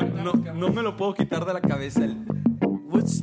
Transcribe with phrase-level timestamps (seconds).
[0.00, 2.04] No, no, me lo puedo quitar de la cabeza.
[2.04, 2.16] El...
[2.60, 3.22] What's?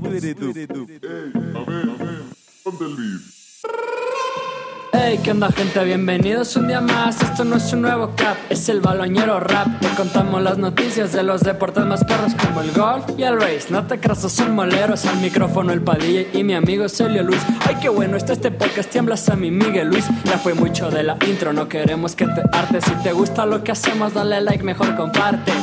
[4.94, 5.84] Hey, ¿qué onda gente?
[5.84, 7.22] Bienvenidos un día más.
[7.22, 9.80] Esto no es un nuevo cap, es el baloñero rap.
[9.80, 13.68] Te contamos las noticias de los deportes más perros como el golf y el race.
[13.72, 15.06] No te creas, son moleros.
[15.06, 17.42] Al micrófono el Padilla y mi amigo Celio Luis.
[17.66, 18.92] Ay, qué bueno está este podcast.
[18.92, 20.06] Tiemblas a mi Miguel Luis.
[20.26, 22.82] Ya fue mucho de la intro, no queremos que te arte.
[22.82, 25.54] Si te gusta lo que hacemos, dale like, mejor comparte.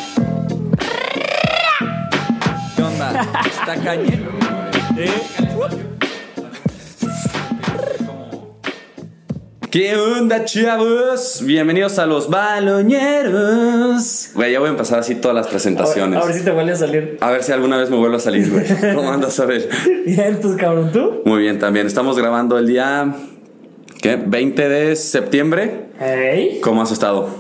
[3.66, 4.30] Está cañero.
[9.70, 11.40] ¿Qué onda, chavos?
[11.42, 13.32] Bienvenidos a los baloñeros.
[14.34, 16.23] Güey, ya voy a empezar así todas las presentaciones.
[16.23, 17.16] A ver si te vuelve a salir.
[17.23, 18.66] A ver si alguna vez me vuelvo a salir, güey.
[18.95, 19.66] ¿Cómo andas a ver?
[20.04, 21.23] Bien, tus cabrón, ¿tú?
[21.24, 21.87] Muy bien, también.
[21.87, 23.15] Estamos grabando el día.
[24.02, 24.16] ¿Qué?
[24.16, 25.87] 20 de septiembre.
[25.98, 26.60] Hey.
[26.62, 27.30] ¿Cómo has estado?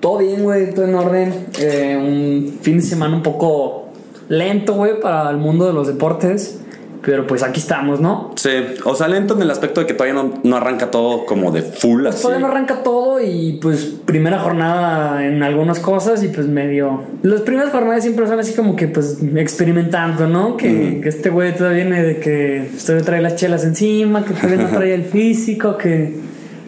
[0.00, 1.46] Todo bien, güey, todo en orden.
[1.58, 3.89] Eh, un fin de semana un poco
[4.30, 6.56] lento, güey, para el mundo de los deportes.
[7.02, 8.32] Pero pues aquí estamos, ¿no?
[8.36, 8.50] Sí,
[8.84, 11.62] o sea, lento en el aspecto de que todavía no, no arranca todo como de
[11.62, 12.20] full así.
[12.20, 17.02] Todavía no arranca todo y pues primera jornada en algunas cosas y pues medio...
[17.22, 20.58] Las primeras jornadas siempre son así como que pues experimentando, ¿no?
[20.58, 24.58] Que, que este güey todavía viene de que todavía trae las chelas encima, que todavía
[24.58, 26.18] no trae el físico, que...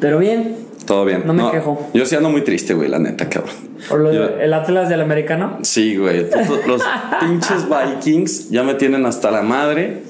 [0.00, 0.61] Pero bien.
[0.86, 1.22] Todo bien.
[1.26, 1.90] No me quejo.
[1.94, 3.54] Yo sí ando muy triste, güey, la neta, cabrón.
[3.88, 5.58] ¿Por lo Yo- el Atlas del americano?
[5.62, 6.26] Sí, güey.
[6.30, 6.82] Los, los
[7.20, 10.02] pinches Vikings ya me tienen hasta la madre.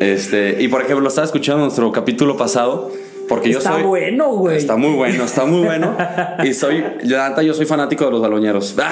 [0.00, 2.90] Este, y por ejemplo, estaba escuchando nuestro capítulo pasado.
[3.28, 3.82] Porque yo Está soy.
[3.82, 4.56] bueno, güey.
[4.56, 5.96] Está muy bueno, está muy bueno.
[6.44, 8.74] Y soy, neta, yo soy fanático de los baloñeros.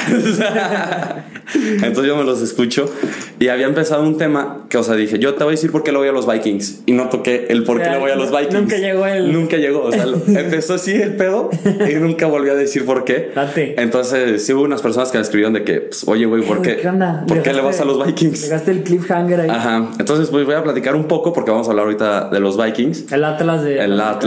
[1.54, 2.90] Entonces yo me los escucho.
[3.38, 5.82] Y había empezado un tema que, o sea, dije, yo te voy a decir por
[5.82, 6.82] qué le voy a los Vikings.
[6.86, 8.54] Y no toqué el por qué le voy a los Vikings.
[8.54, 9.82] nunca llegó el- Nunca llegó.
[9.84, 11.50] O sea, lo- empezó así el pedo
[11.88, 13.30] y nunca volvió a decir por qué.
[13.34, 13.80] Date.
[13.80, 16.76] Entonces, sí hubo unas personas que me escribieron de que, pues, oye, güey, ¿por qué,
[16.78, 17.24] ¿Qué onda?
[17.28, 18.42] ¿por qué le vas a los Vikings?
[18.42, 19.50] Dejaste el cliffhanger ahí.
[19.50, 19.88] Ajá.
[19.98, 23.12] Entonces, pues voy a platicar un poco porque vamos a hablar ahorita de los Vikings.
[23.12, 23.78] El Atlas de...
[23.84, 24.25] El Atlas,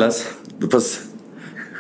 [0.70, 1.06] pues.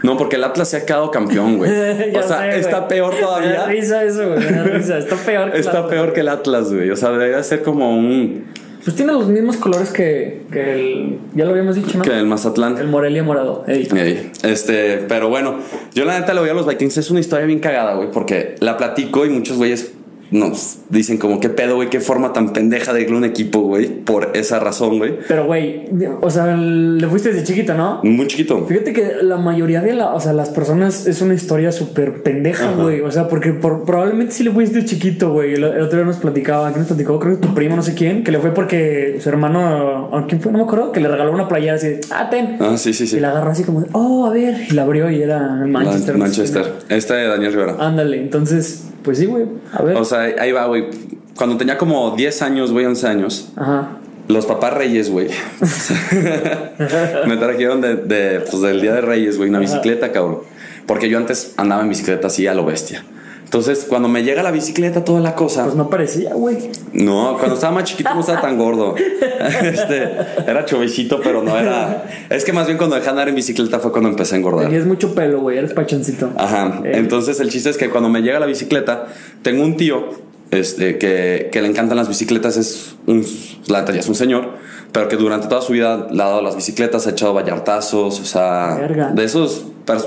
[0.01, 1.69] No, porque el Atlas se ha quedado campeón, güey.
[2.15, 2.59] O sea, sé, güey.
[2.59, 3.65] está peor Me da todavía.
[3.65, 4.39] risa eso, güey.
[4.39, 4.97] Me da risa.
[4.97, 5.89] Está peor que el Está Atlas.
[5.91, 6.89] peor que el Atlas, güey.
[6.89, 8.45] O sea, debería ser como un.
[8.81, 11.19] Pues tiene los mismos colores que, que el.
[11.35, 12.03] Ya lo habíamos dicho, ¿no?
[12.05, 12.77] que el Mazatlán.
[12.77, 13.65] El Morelia morado.
[13.67, 13.89] Ey.
[13.93, 15.59] Ey, Este, pero bueno,
[15.93, 16.97] yo la neta le voy a los Vikings.
[16.97, 19.91] Es una historia bien cagada, güey, porque la platico y muchos güeyes
[20.31, 21.89] nos dicen como, ¿qué pedo, güey?
[21.89, 23.87] ¿Qué forma tan pendeja de un equipo, güey?
[23.87, 25.17] Por esa razón, güey.
[25.27, 25.85] Pero, güey,
[26.21, 27.99] o sea, le fuiste desde chiquito, ¿no?
[28.03, 28.65] Muy chiquito.
[28.67, 32.71] Fíjate que la mayoría de la, o sea, las personas es una historia súper pendeja,
[32.73, 33.01] güey.
[33.01, 35.53] O sea, porque por- probablemente sí le fuiste de chiquito, güey.
[35.53, 37.19] El, el otro día nos platicaba, ¿quién nos platicó?
[37.19, 40.41] Creo que tu primo, no sé quién, que le fue porque su hermano, ¿a quién
[40.41, 40.51] fue?
[40.51, 42.57] No me acuerdo, que le regaló una playera así, de, ah, ten.
[42.59, 43.17] Ah, sí, sí, sí.
[43.17, 44.55] Y la agarró así como, oh, a ver.
[44.69, 46.15] Y la abrió y era Manchester.
[46.17, 46.73] Man- Manchester.
[46.89, 47.75] Esta de Daniel Rivera.
[47.79, 49.45] Ándale, entonces, pues sí, güey.
[49.73, 49.97] A ver.
[49.97, 50.87] O sea, ahí va, güey.
[51.35, 53.97] Cuando tenía como 10 años, güey, 11 años, Ajá.
[54.27, 55.29] los papás reyes, güey,
[57.27, 60.39] me trajeron de, de, pues, del Día de Reyes, güey, una bicicleta, cabrón.
[60.85, 63.03] Porque yo antes andaba en bicicleta así a lo bestia.
[63.49, 65.63] Entonces, cuando me llega la bicicleta, toda la cosa.
[65.63, 66.69] Pues no parecía, güey.
[66.93, 68.93] No, cuando estaba más chiquito no estaba tan gordo.
[69.39, 70.03] Este,
[70.45, 72.05] era chovicito, pero no era.
[72.29, 74.65] Es que más bien cuando dejé de andar en bicicleta fue cuando empecé a engordar.
[74.65, 75.57] Tenías mucho pelo, güey.
[75.57, 76.29] Eres pachoncito.
[76.37, 76.81] Ajá.
[76.83, 76.91] Eh.
[76.95, 79.07] Entonces el chiste es que cuando me llega la bicicleta,
[79.41, 80.09] tengo un tío
[80.51, 83.25] este, que, que le encantan las bicicletas, es un,
[83.67, 84.49] la es un señor,
[84.91, 88.25] pero que durante toda su vida le ha dado las bicicletas, ha echado vallartazos, o
[88.25, 89.11] sea, Verga.
[89.11, 89.63] de esos,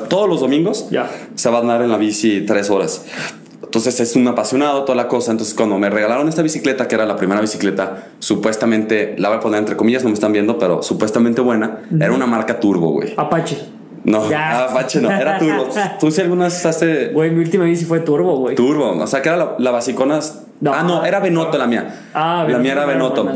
[0.09, 1.11] todos los domingos Ya.
[1.35, 3.05] se va a andar en la bici tres horas.
[3.63, 5.31] Entonces es un apasionado, toda la cosa.
[5.31, 9.41] Entonces cuando me regalaron esta bicicleta, que era la primera bicicleta, supuestamente, la voy a
[9.41, 13.15] poner entre comillas, no me están viendo, pero supuestamente buena, era una marca turbo, güey.
[13.17, 13.57] Apache.
[14.05, 14.65] No, Ya.
[14.65, 15.69] Apache no, era turbo.
[16.01, 18.57] ¿Tú si alguna vez usaste Güey, mi última bici fue turbo, güey.
[18.57, 18.91] turbo?
[18.99, 20.19] O sea, que era la, la basicona.
[20.61, 20.73] No.
[20.73, 22.03] Ah, no, era Benotto la mía.
[22.15, 22.83] Ah, la mía era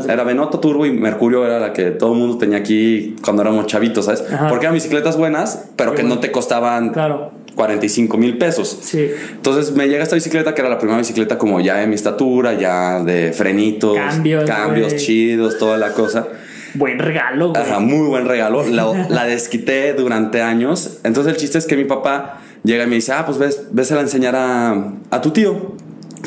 [0.01, 0.07] sí.
[0.09, 3.67] Era Benotto turbo y Mercurio era la que todo el mundo tenía aquí cuando éramos
[3.67, 4.23] chavitos, ¿sabes?
[4.31, 4.47] Ajá.
[4.47, 6.15] Porque eran bicicletas buenas, pero que bueno.
[6.15, 7.31] no te costaban Claro.
[7.55, 8.77] 45 mil pesos.
[8.81, 9.09] Sí.
[9.31, 12.53] Entonces me llega esta bicicleta que era la primera bicicleta como ya de mi estatura,
[12.53, 16.27] ya de frenitos, Cambios, cambios chidos, toda la cosa.
[16.77, 17.61] Buen regalo, güey.
[17.61, 18.63] Ajá, muy buen regalo.
[18.67, 20.99] La, la desquité durante años.
[21.03, 23.91] Entonces el chiste es que mi papá llega y me dice, ah, pues ves, ves
[23.91, 25.75] a enseñar a, a tu tío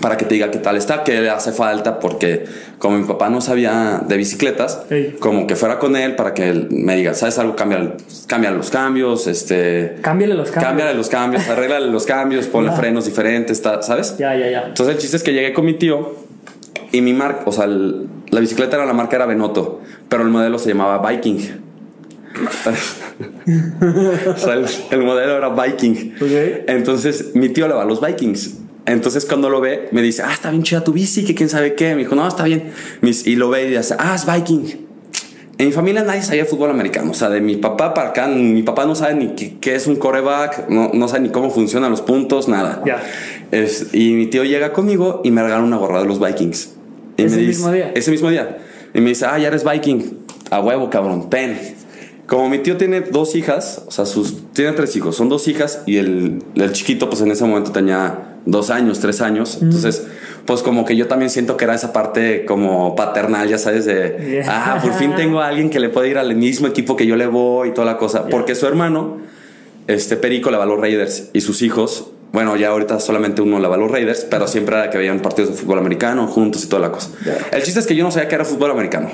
[0.01, 2.45] para que te diga qué tal está, qué le hace falta, porque
[2.79, 5.17] como mi papá no sabía de bicicletas, Ey.
[5.19, 7.55] como que fuera con él para que él me diga, ¿sabes algo?
[7.57, 7.97] Cambia,
[8.27, 9.97] cambia los cambios, este...
[10.01, 10.65] Cámbiale los cambios.
[10.71, 14.17] Cámbiale los cambios, arréglale los cambios, ponle frenos diferentes, ¿sabes?
[14.17, 14.63] Ya, ya, ya.
[14.69, 16.15] Entonces el chiste es que llegué con mi tío
[16.93, 20.29] y mi marca, o sea, el- la bicicleta era la marca era Benotto, pero el
[20.31, 21.39] modelo se llamaba Viking.
[24.27, 26.15] o sea, el, el modelo era Viking.
[26.21, 26.65] Ok.
[26.69, 28.57] Entonces mi tío le va a los Vikings.
[28.87, 31.75] Entonces cuando lo ve, me dice, ah, está bien chida tu bici, que quién sabe
[31.75, 31.95] qué.
[31.95, 32.71] Me dijo, no, está bien.
[33.03, 34.87] Y lo ve y dice, ah, es Viking.
[35.59, 37.11] En mi familia nadie sabía fútbol americano.
[37.11, 39.87] O sea, de mi papá para acá, mi papá no sabe ni qué, qué es
[39.87, 42.83] un coreback, no, no sabe ni cómo funcionan los puntos, nada.
[42.87, 43.03] Ya.
[43.51, 46.77] Es- y mi tío llega conmigo y me regala una gorra de los Vikings.
[47.21, 47.93] Y ¿Ese me mismo día?
[47.95, 48.59] Ese mismo día.
[48.95, 50.19] Y me dice, ah, ya eres Viking.
[50.51, 51.59] A huevo, cabrón, ten.
[52.27, 55.83] Como mi tío tiene dos hijas, o sea, sus, tiene tres hijos, son dos hijas
[55.87, 59.59] y el, el chiquito, pues en ese momento tenía dos años, tres años.
[59.61, 60.07] Entonces,
[60.47, 64.41] pues como que yo también siento que era esa parte como paternal, ya sabes, de,
[64.45, 64.45] Yeah.
[64.77, 67.17] ah, por fin tengo a alguien que le puede ir al mismo equipo que yo
[67.17, 68.27] le voy y toda la cosa.
[68.27, 69.19] Porque su hermano,
[69.89, 73.59] este Perico le va a los Raiders y sus hijos, bueno, ya ahorita solamente uno
[73.59, 76.65] le va a los Raiders, pero siempre era que veían partidos de fútbol americano juntos
[76.65, 77.11] y toda la cosa.
[77.51, 79.11] El chiste es que yo no sabía que era fútbol americano.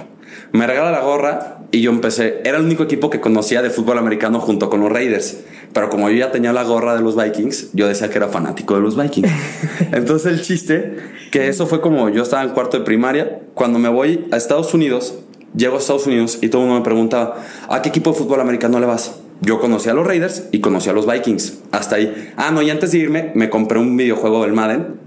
[0.52, 3.98] Me regala la gorra y yo empecé, era el único equipo que conocía de fútbol
[3.98, 5.38] americano junto con los Raiders.
[5.72, 8.74] Pero como yo ya tenía la gorra de los Vikings, yo decía que era fanático
[8.74, 9.30] de los Vikings.
[9.92, 10.96] Entonces el chiste,
[11.30, 14.74] que eso fue como yo estaba en cuarto de primaria, cuando me voy a Estados
[14.74, 15.14] Unidos,
[15.56, 18.40] llego a Estados Unidos y todo el mundo me preguntaba, ¿a qué equipo de fútbol
[18.40, 19.20] americano le vas?
[19.40, 21.60] Yo conocí a los Raiders y conocí a los Vikings.
[21.70, 22.32] Hasta ahí.
[22.36, 25.06] Ah, no, y antes de irme, me compré un videojuego del Madden.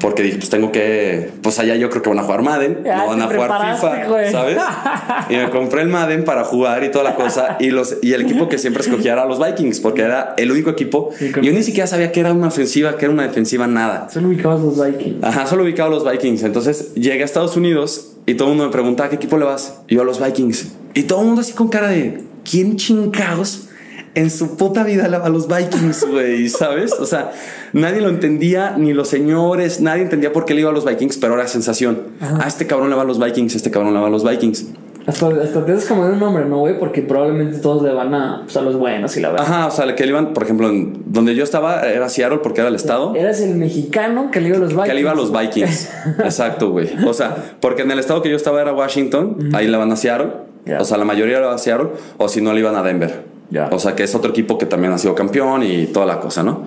[0.00, 1.30] Porque dije, pues tengo que.
[1.42, 2.78] Pues allá yo creo que van a jugar Madden.
[2.82, 4.30] Ya, no van a jugar FIFA.
[4.30, 4.58] ¿sabes?
[5.28, 7.56] Y me compré el Madden para jugar y toda la cosa.
[7.60, 10.70] Y, los, y el equipo que siempre escogía era los Vikings, porque era el único
[10.70, 11.10] equipo.
[11.18, 14.08] Sí, Yo ni siquiera sabía que era una ofensiva, que era una defensiva, nada.
[14.10, 15.22] Son ubicados los Vikings.
[15.22, 16.42] Ajá, solo ubicaba los Vikings.
[16.42, 19.44] Entonces llegué a Estados Unidos y todo el mundo me preguntaba, ¿a qué equipo le
[19.44, 19.82] vas?
[19.88, 20.72] Y yo a los Vikings.
[20.94, 23.68] Y todo el mundo así con cara de, ¿quién chingados
[24.14, 26.48] en su puta vida a los Vikings, güey?
[26.48, 26.92] ¿Sabes?
[26.92, 27.32] O sea,
[27.72, 31.16] nadie lo entendía, ni los señores, nadie entendía por qué le iba a los Vikings,
[31.16, 31.98] pero era sensación.
[32.20, 34.66] A este cabrón le va a los Vikings, este cabrón le va a los Vikings.
[35.06, 36.78] Hasta, hasta haces como de un nombre, ¿no, güey?
[36.78, 39.46] Porque probablemente todos le van a, pues, a los buenos y la verdad.
[39.46, 42.60] Ajá, o sea, que le iban, por ejemplo, en donde yo estaba era Seattle porque
[42.60, 43.14] era el estado.
[43.14, 44.88] Eras el mexicano que le iba a los Vikings.
[44.88, 45.90] Que le iba a los Vikings.
[46.20, 46.88] Exacto, güey.
[47.06, 49.96] O sea, porque en el estado que yo estaba era Washington, ahí le van a
[49.96, 50.30] Seattle.
[50.78, 53.24] O sea, la mayoría le van a Seattle, o si no le iban a Denver.
[53.70, 56.42] O sea, que es otro equipo que también ha sido campeón y toda la cosa,
[56.42, 56.64] ¿no?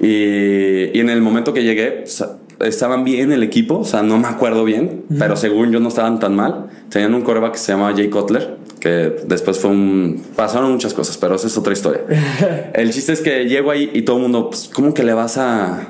[0.00, 2.04] y, y en el momento que llegué,
[2.60, 6.18] estaban bien el equipo, o sea, no me acuerdo bien, pero según yo no estaban
[6.20, 6.66] tan mal.
[6.88, 10.22] Tenían un coreback que se llamaba Jay Cutler, que después fue un...
[10.36, 12.02] Pasaron muchas cosas, pero esa es otra historia.
[12.74, 15.36] el chiste es que llego ahí y todo el mundo, pues, ¿cómo que le vas
[15.38, 15.88] a,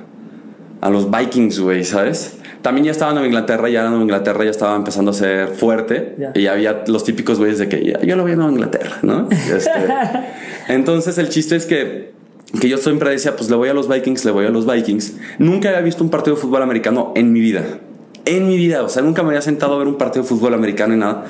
[0.80, 2.38] a los Vikings, güey, ¿sabes?
[2.64, 6.16] También ya estaba en Nueva Inglaterra, ya Nueva Inglaterra ya estaba empezando a ser fuerte
[6.34, 9.28] y había los típicos güeyes de que ya, yo lo vi en Nueva Inglaterra, ¿no?
[9.30, 9.70] Este,
[10.68, 12.12] entonces el chiste es que,
[12.58, 15.12] que yo siempre decía, pues le voy a los Vikings, le voy a los Vikings.
[15.38, 17.64] Nunca había visto un partido de fútbol americano en mi vida.
[18.24, 20.54] En mi vida, o sea, nunca me había sentado a ver un partido de fútbol
[20.54, 21.26] americano y nada.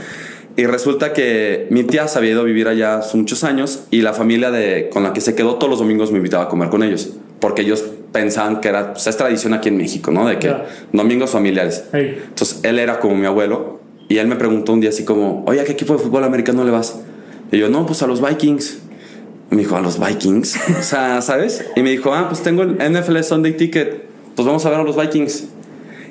[0.56, 4.02] Y resulta que mi tía se había ido a vivir allá hace muchos años y
[4.02, 6.68] la familia de, con la que se quedó todos los domingos me invitaba a comer
[6.68, 7.10] con ellos.
[7.40, 7.84] Porque ellos
[8.14, 10.26] pensaban que era, pues es tradición aquí en México, ¿no?
[10.26, 10.64] De que Ya.
[10.92, 11.84] domingos familiares.
[11.92, 12.22] Ey.
[12.28, 15.60] Entonces él era como mi abuelo y él me preguntó un día así como, oye,
[15.60, 17.00] ¿a qué equipo de fútbol americano le vas?
[17.50, 18.78] Y yo, no, pues a los Vikings.
[19.50, 20.56] Y me dijo, ¿a los Vikings?
[20.80, 21.64] o sea, ¿sabes?
[21.76, 24.04] Y me dijo, ah, pues tengo el NFL Sunday Ticket,
[24.36, 25.44] pues vamos a ver a los Vikings.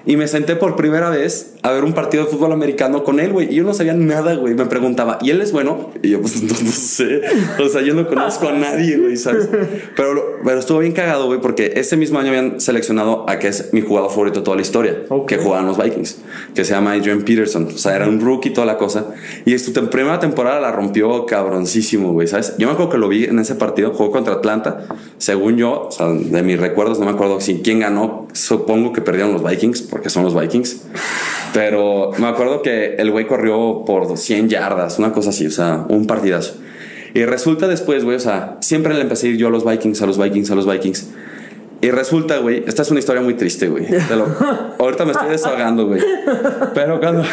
[0.06, 3.32] Y me senté por primera vez a ver un partido de fútbol americano con él,
[3.32, 3.52] güey.
[3.52, 4.54] Y yo no sabía nada, güey.
[4.54, 5.92] Me preguntaba, ¿y él es bueno?
[6.04, 7.22] Y yo, pues no, no sé.
[7.64, 9.48] O sea, yo no conozco a nadie, güey, ¿sabes?
[9.96, 13.70] Pero, pero estuvo bien cagado, güey, porque ese mismo año habían seleccionado a que es
[13.74, 15.28] mi jugador favorito de toda la historia, Ok.
[15.30, 16.18] que jugaban los Vikings,
[16.54, 17.68] que se llama Adrian Peterson.
[17.74, 19.08] O sea, era un rookie y toda la cosa.
[19.46, 22.56] Y su primera temporada la rompió cabroncísimo, güey, ¿sabes?
[22.58, 24.86] Yo me acuerdo que lo vi en ese partido, jugó contra Atlanta.
[25.18, 28.28] Según yo, o sea, de mis recuerdos, no me acuerdo si quién ganó.
[28.34, 30.82] Supongo que perdieron los Vikings, porque son los Vikings.
[31.54, 35.86] Pero me acuerdo que el güey corrió por 100 yardas, una cosa así, o sea,
[35.88, 36.56] un partidazo.
[37.14, 40.02] Y resulta después, güey, o sea, siempre le empecé a ir yo a los Vikings,
[40.02, 41.10] a los Vikings, a los Vikings.
[41.82, 43.86] Y resulta, güey, esta es una historia muy triste, güey.
[44.10, 44.26] Lo-
[44.80, 46.02] ahorita me estoy desahogando, güey.
[46.74, 47.24] Pero cuando,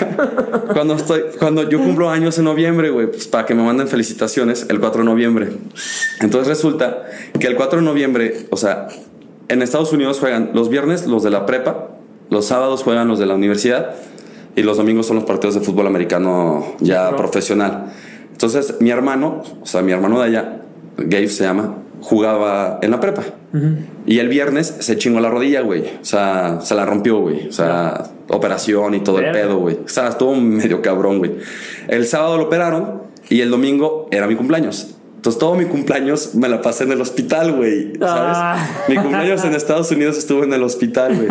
[0.74, 4.66] cuando, estoy, cuando yo cumplo años en noviembre, güey, pues para que me manden felicitaciones,
[4.68, 5.48] el 4 de noviembre.
[6.20, 7.04] Entonces resulta
[7.38, 8.88] que el 4 de noviembre, o sea,
[9.48, 11.90] en Estados Unidos juegan los viernes los de la prepa,
[12.30, 13.94] los sábados juegan los de la universidad
[14.56, 17.18] y los domingos son los partidos de fútbol americano ya Pro.
[17.18, 17.92] profesional.
[18.32, 20.62] Entonces, mi hermano, o sea, mi hermano de allá,
[20.96, 23.22] Gabe se llama, jugaba en la prepa.
[24.06, 25.82] Y el viernes se chingó la rodilla, güey.
[26.00, 27.48] O sea, se la rompió, güey.
[27.48, 29.78] O sea, operación y todo el pedo, güey.
[29.84, 31.32] O sea, estuvo medio cabrón, güey.
[31.88, 34.94] El sábado lo operaron y el domingo era mi cumpleaños.
[35.20, 37.92] Entonces, todo mi cumpleaños me la pasé en el hospital, güey.
[37.98, 38.36] ¿Sabes?
[38.38, 38.68] Ah.
[38.88, 41.28] Mi cumpleaños en Estados Unidos estuvo en el hospital, güey.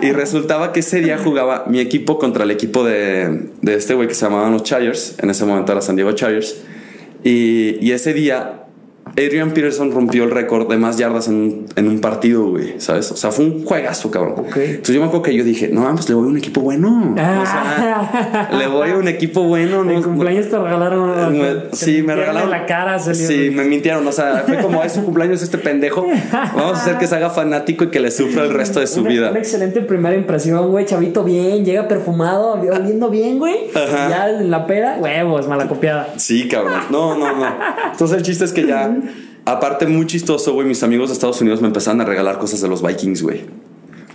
[0.00, 4.08] Y resultaba que ese día jugaba mi equipo contra el equipo de, de este güey
[4.08, 5.14] que se llamaban los Chargers.
[5.20, 6.64] En ese momento era San Diego Chargers.
[7.22, 8.61] Y, y ese día
[9.12, 13.10] Adrian Peterson rompió el récord de más yardas en un, en un partido, güey, ¿sabes?
[13.12, 14.34] O sea, fue un juegazo, cabrón.
[14.46, 17.12] Entonces yo me acuerdo que yo dije, no, pues le voy a un equipo bueno.
[17.12, 19.82] O sea, le voy a un equipo bueno.
[19.82, 21.32] En no- cumpleaños te regalaron.
[21.38, 22.44] me- te sí, me regalaron.
[22.52, 22.98] en la cara.
[22.98, 23.26] salió.
[23.26, 24.06] Sí, me mintieron.
[24.06, 26.06] O sea, fue como es su cumpleaños este pendejo.
[26.54, 29.00] Vamos a hacer que se haga fanático y que le sufra el resto de su
[29.00, 29.30] Una- vida.
[29.30, 30.86] Una excelente primera impresión, güey.
[30.86, 33.56] Chavito bien, llega perfumado, oliendo bien, güey.
[33.74, 34.08] Ajá.
[34.08, 36.08] Ya en la pera, huevos, mala copiada.
[36.16, 36.80] Sí, cabrón.
[36.90, 37.46] No, no, no.
[37.92, 38.94] Entonces el chiste es que ya,
[39.44, 42.68] aparte muy chistoso, güey, mis amigos de Estados Unidos me empezaron a regalar cosas de
[42.68, 43.40] los Vikings, güey.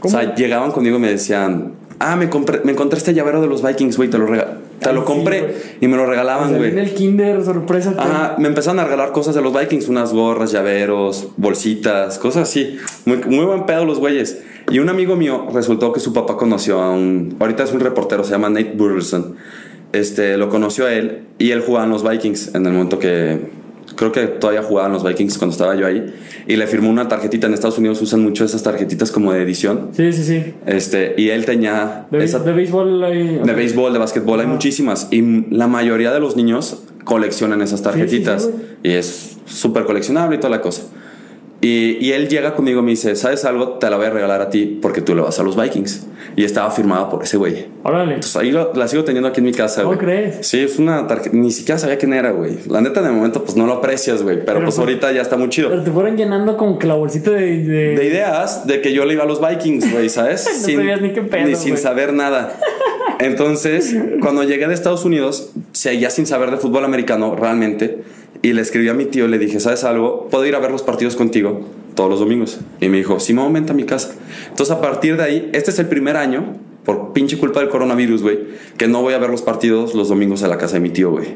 [0.02, 3.48] O sea, llegaban conmigo y me decían, ah, me, compré, me encontré este llavero de
[3.48, 6.72] los Vikings, güey, te lo, rega- te Ay, lo compré y me lo regalaban, güey.
[6.72, 7.96] viene el kinder, sorpresa.
[7.98, 12.78] Ajá, me empezaron a regalar cosas de los Vikings, unas gorras, llaveros, bolsitas, cosas así.
[13.06, 14.38] Muy, muy buen pedo los güeyes.
[14.70, 17.36] Y un amigo mío resultó que su papá conoció a un.
[17.40, 19.36] Ahorita es un reportero, se llama Nate Burleson.
[19.94, 23.40] Este, lo conoció a él y él jugaba en los Vikings en el momento que.
[23.98, 26.14] Creo que todavía jugaba en los Vikings cuando estaba yo ahí.
[26.48, 27.48] Y le firmó una tarjetita.
[27.48, 29.90] En Estados Unidos usan mucho esas tarjetitas como de edición.
[29.92, 30.54] Sí, sí, sí.
[30.66, 32.06] Este, y él tenía.
[32.12, 33.40] De, esa- de béisbol hay.
[33.44, 35.08] de béisbol, de básquetbol, hay muchísimas.
[35.12, 38.44] Y la mayoría de los niños coleccionan esas tarjetitas.
[38.44, 40.84] Sí, sí, sí, y es súper coleccionable y toda la cosa.
[41.60, 43.80] Y, y él llega conmigo y me dice, ¿sabes algo?
[43.80, 46.06] Te la voy a regalar a ti porque tú le vas a los Vikings.
[46.36, 47.66] Y estaba firmada por ese güey.
[47.84, 48.14] Órale.
[48.14, 50.46] Entonces ahí lo- la sigo teniendo aquí en mi casa, ¿Cómo crees?
[50.46, 51.36] Sí, es una tarjeta.
[51.36, 52.60] Ni siquiera sabía quién era, güey.
[52.70, 54.36] La neta, de momento, pues no lo aprecias, güey.
[54.38, 55.70] Pero, Pero pues fue- ahorita ya está muy chido.
[55.70, 57.64] Pero te fueron llenando la bolsita de.
[57.64, 60.46] de- De ideas de que yo le iba a los Vikings, güey, ¿sabes?
[60.62, 62.56] No sabías ni qué pedo, Ni sin saber nada.
[63.20, 67.98] Entonces, cuando llegué de Estados Unidos, seguía sin saber de fútbol americano realmente.
[68.48, 70.30] Y le escribí a mi tío, le dije, ¿sabes algo?
[70.32, 72.62] ¿Puedo ir a ver los partidos contigo todos los domingos?
[72.80, 74.16] Y me dijo, Simón, vente a mi casa.
[74.48, 78.22] Entonces, a partir de ahí, este es el primer año, por pinche culpa del coronavirus,
[78.22, 78.40] güey,
[78.78, 81.12] que no voy a ver los partidos los domingos a la casa de mi tío,
[81.12, 81.28] güey.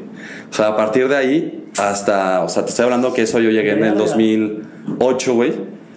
[0.50, 3.50] O sea, a partir de ahí, hasta, o sea, te estoy hablando que eso yo
[3.50, 5.52] llegué en el 2008, güey.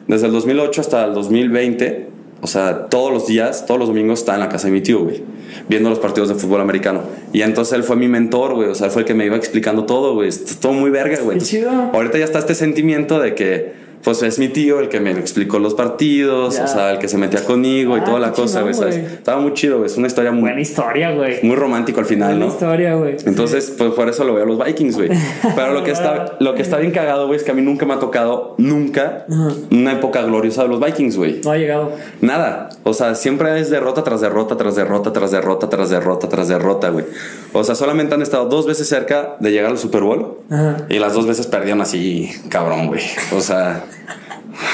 [0.10, 2.10] Desde el 2008 hasta el 2020,
[2.46, 5.04] o sea, todos los días, todos los domingos estaba en la casa de mi tío,
[5.04, 5.24] güey,
[5.68, 7.02] viendo los partidos de fútbol americano.
[7.34, 9.36] Y entonces él fue mi mentor, güey, o sea, él fue el que me iba
[9.36, 10.30] explicando todo, güey.
[10.62, 11.40] Todo muy verga, güey.
[11.40, 11.72] Qué chido.
[11.92, 13.74] Ahorita ya está este sentimiento de que,
[14.06, 16.64] pues es mi tío el que me explicó los partidos, Ya.
[16.64, 18.74] o sea, el que se metía conmigo y Ah, toda la cosa, güey.
[18.74, 19.88] Estaba muy chido, güey.
[19.90, 21.40] Es una historia muy, Buena historia, güey.
[21.44, 22.52] muy romántico al final, Buena ¿no?
[22.52, 23.18] historia, güey.
[23.26, 25.10] Entonces, pues por eso lo veo a los Vikings, güey.
[25.56, 27.86] Pero lo que está, lo que está bien cagado, güey, es que a mí nunca
[27.86, 29.26] me ha tocado, nunca,
[29.72, 31.42] una época gloriosa de los Vikings, güey.
[31.44, 31.92] No ha llegado.
[32.22, 32.70] Nada.
[32.84, 36.90] O sea, siempre es derrota tras derrota, tras derrota, tras derrota, tras derrota, tras derrota,
[36.90, 37.06] güey.
[37.54, 40.38] O sea, solamente han estado dos veces cerca de llegar al Super Bowl.
[40.52, 40.86] Ajá.
[40.90, 43.02] Y las dos veces perdieron así, cabrón, güey.
[43.36, 43.84] O sea,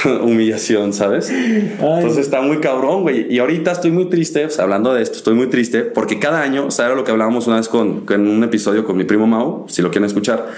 [0.24, 1.30] humillación, ¿sabes?
[1.30, 3.32] Entonces está muy cabrón, güey.
[3.34, 6.96] Y ahorita estoy muy triste, hablando de esto, estoy muy triste porque cada año, era
[6.96, 9.90] lo que hablábamos una vez con, con un episodio con mi primo Mau, si lo
[9.90, 10.50] quieren escuchar,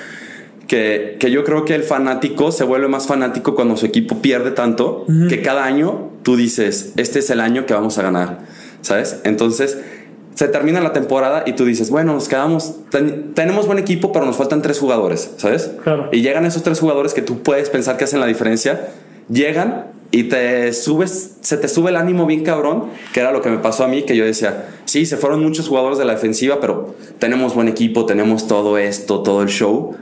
[0.67, 4.51] que, que yo creo que el fanático se vuelve más fanático cuando su equipo pierde
[4.51, 8.39] tanto que cada año tú dices, este es el año que vamos a ganar,
[8.81, 9.19] ¿sabes?
[9.23, 9.77] Entonces
[10.35, 14.25] se termina la temporada y tú dices, bueno, nos quedamos, ten- tenemos buen equipo, pero
[14.25, 15.71] nos faltan tres jugadores, ¿sabes?
[15.83, 16.09] Claro.
[16.11, 18.89] Y llegan esos tres jugadores que tú puedes pensar que hacen la diferencia,
[19.29, 23.49] llegan y te subes, se te sube el ánimo bien cabrón, que era lo que
[23.49, 26.59] me pasó a mí, que yo decía, sí, se fueron muchos jugadores de la defensiva,
[26.61, 29.95] pero tenemos buen equipo, tenemos todo esto, todo el show.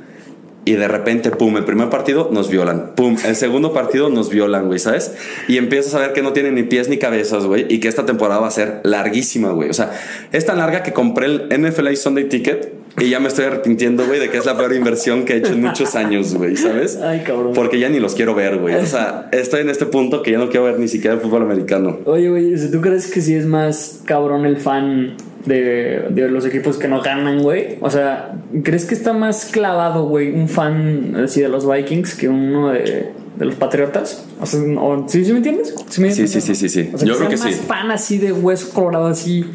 [0.63, 2.91] Y de repente, pum, el primer partido nos violan.
[2.95, 5.15] Pum, el segundo partido nos violan, güey, ¿sabes?
[5.47, 7.65] Y empiezas a ver que no tienen ni pies ni cabezas, güey.
[7.67, 9.69] Y que esta temporada va a ser larguísima, güey.
[9.69, 9.91] O sea,
[10.31, 14.19] es tan larga que compré el NFLA Sunday Ticket y ya me estoy arrepintiendo, güey,
[14.19, 16.97] de que es la peor inversión que he hecho en muchos años, güey, ¿sabes?
[16.97, 17.53] Ay, cabrón.
[17.53, 18.75] Porque ya ni los quiero ver, güey.
[18.75, 21.43] O sea, estoy en este punto que ya no quiero ver ni siquiera el fútbol
[21.43, 21.99] americano.
[22.05, 25.15] Oye, güey, si ¿tú crees que sí es más cabrón el fan
[25.45, 27.77] de, de los equipos que no ganan, güey?
[27.81, 32.29] O sea, ¿crees que está más clavado, güey, un fan así de los Vikings que
[32.29, 34.25] uno de, de los Patriotas?
[34.39, 34.59] O sea,
[35.07, 35.73] ¿sí, sí me entiendes?
[35.75, 36.43] me Sí, sí, entiendes?
[36.43, 36.89] sí, sí, sí.
[36.93, 37.61] O sea, Yo creo sea que más sí.
[37.67, 39.45] fan así de hueso colorado, así,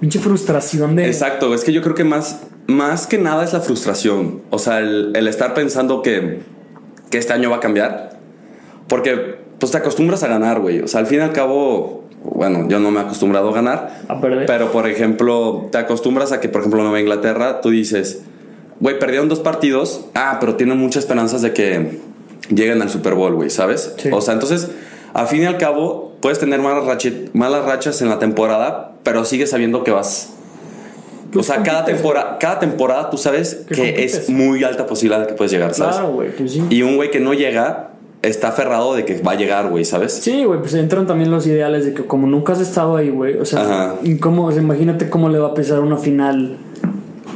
[0.00, 1.06] pinche frustración de...
[1.06, 4.42] Exacto, es que yo creo que más, más que nada es la frustración.
[4.50, 6.40] O sea, el, el estar pensando que,
[7.10, 8.18] que este año va a cambiar.
[8.88, 10.80] Porque pues te acostumbras a ganar, güey.
[10.80, 14.00] O sea, al fin y al cabo, bueno, yo no me he acostumbrado a ganar.
[14.08, 14.46] A perder.
[14.46, 18.22] Pero, por ejemplo, te acostumbras a que, por ejemplo, Nueva Inglaterra, tú dices,
[18.80, 20.06] güey, perdieron dos partidos.
[20.14, 22.00] Ah, pero tienen muchas esperanzas de que
[22.48, 23.94] lleguen al Super Bowl, güey, ¿sabes?
[23.98, 24.10] Sí.
[24.12, 24.70] O sea, entonces,
[25.14, 26.84] al fin y al cabo, puedes tener malas,
[27.32, 30.34] malas rachas en la temporada, pero sigues sabiendo que vas.
[31.34, 34.14] O sea, cada temporada, cada temporada tú sabes Que que compites.
[34.14, 35.96] es muy alta posibilidad de que puedes llegar, ¿sabes?
[35.96, 36.62] Claro, güey, pues sí.
[36.68, 37.91] Y un güey que no llega
[38.22, 40.12] está aferrado de que va a llegar, güey, ¿sabes?
[40.12, 43.36] Sí, güey, pues entran también los ideales de que como nunca has estado ahí, güey,
[43.36, 43.94] o sea, Ajá.
[44.20, 46.56] ¿cómo, o sea, imagínate cómo le va a pesar una final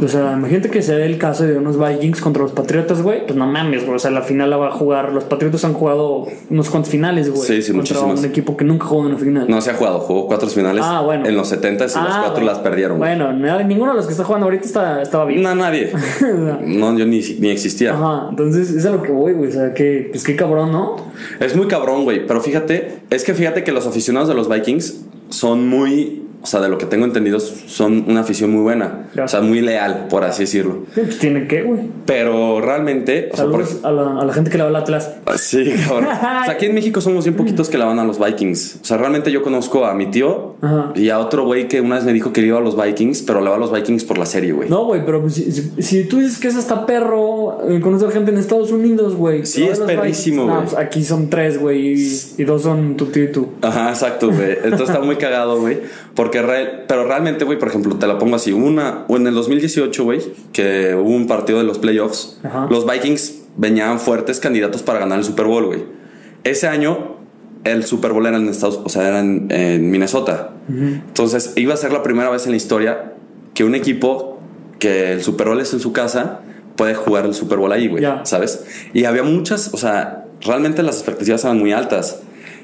[0.02, 3.24] O sea, imagínate que se dé el caso de unos Vikings contra los Patriotas, güey.
[3.24, 3.96] Pues no mames, güey.
[3.96, 5.12] O sea, la final la va a jugar.
[5.12, 7.46] Los Patriotas han jugado unos cuantos finales, güey.
[7.46, 8.18] Sí, sí, contra muchísimas.
[8.20, 9.46] un equipo que nunca jugó en una final.
[9.48, 11.26] No se ha jugado, jugó cuatro finales Ah, bueno.
[11.26, 12.46] en los 70 y las Ah, cuatro bueno.
[12.46, 12.98] las perdieron.
[12.98, 15.42] Bueno, nada- ninguno de los que está jugando ahorita está, estaba bien.
[15.42, 15.92] No, nadie.
[16.66, 17.94] No, yo ni, ni existía.
[17.94, 19.48] Ajá, entonces es a lo que voy, güey.
[19.48, 20.96] O sea, que, pues qué cabrón, ¿no?
[21.40, 22.26] Es muy cabrón, güey.
[22.26, 25.00] Pero fíjate, es que fíjate que los aficionados de los Vikings
[25.30, 26.22] son muy.
[26.46, 29.08] O sea, de lo que tengo entendido, son una afición muy buena.
[29.16, 29.24] Ya.
[29.24, 30.84] O sea, muy leal, por así decirlo.
[30.94, 31.80] Pues tiene que, güey.
[32.06, 33.30] Pero realmente.
[33.32, 35.10] O sea, por- Saludos a, la, a la gente que le va al Atlas.
[35.38, 36.04] Sí, cabrón.
[36.06, 38.78] O sea, aquí en México somos bien poquitos que la van a los Vikings.
[38.80, 40.92] O sea, realmente yo conozco a mi tío Ajá.
[40.94, 43.40] y a otro güey que una vez me dijo que iba a los Vikings, pero
[43.40, 44.68] le va a los Vikings por la serie, güey.
[44.68, 48.12] No, güey, pero pues, si, si- si tú dices que es hasta perro eh, conocer
[48.12, 49.44] gente en Estados Unidos, güey.
[49.46, 50.58] Sí, es perrísimo, güey.
[50.62, 53.48] pues, aquí son tres, güey, y, y dos son tu tío y tú.
[53.62, 54.52] Ajá, exacto, güey.
[54.62, 55.78] Entonces está muy cagado, güey.
[56.16, 58.52] Porque, re- pero realmente, güey, por ejemplo, te la pongo así.
[58.52, 60.20] Una, o en el 2018, güey,
[60.52, 62.66] que hubo un partido de los playoffs, Ajá.
[62.70, 65.84] los Vikings venían fuertes candidatos para ganar el Super Bowl, güey.
[66.42, 67.16] Ese año,
[67.64, 70.52] el Super Bowl era en Estados o sea, era en, en Minnesota.
[70.68, 73.12] Entonces, iba a ser la primera vez en la historia
[73.54, 74.40] que un equipo
[74.78, 76.40] que el Super Bowl es en su casa
[76.76, 78.02] puede jugar el Super Bowl ahí, güey.
[78.02, 78.24] Ya.
[78.24, 78.64] ¿Sabes?
[78.94, 82.20] Y había muchas, o sea, realmente las expectativas eran muy altas.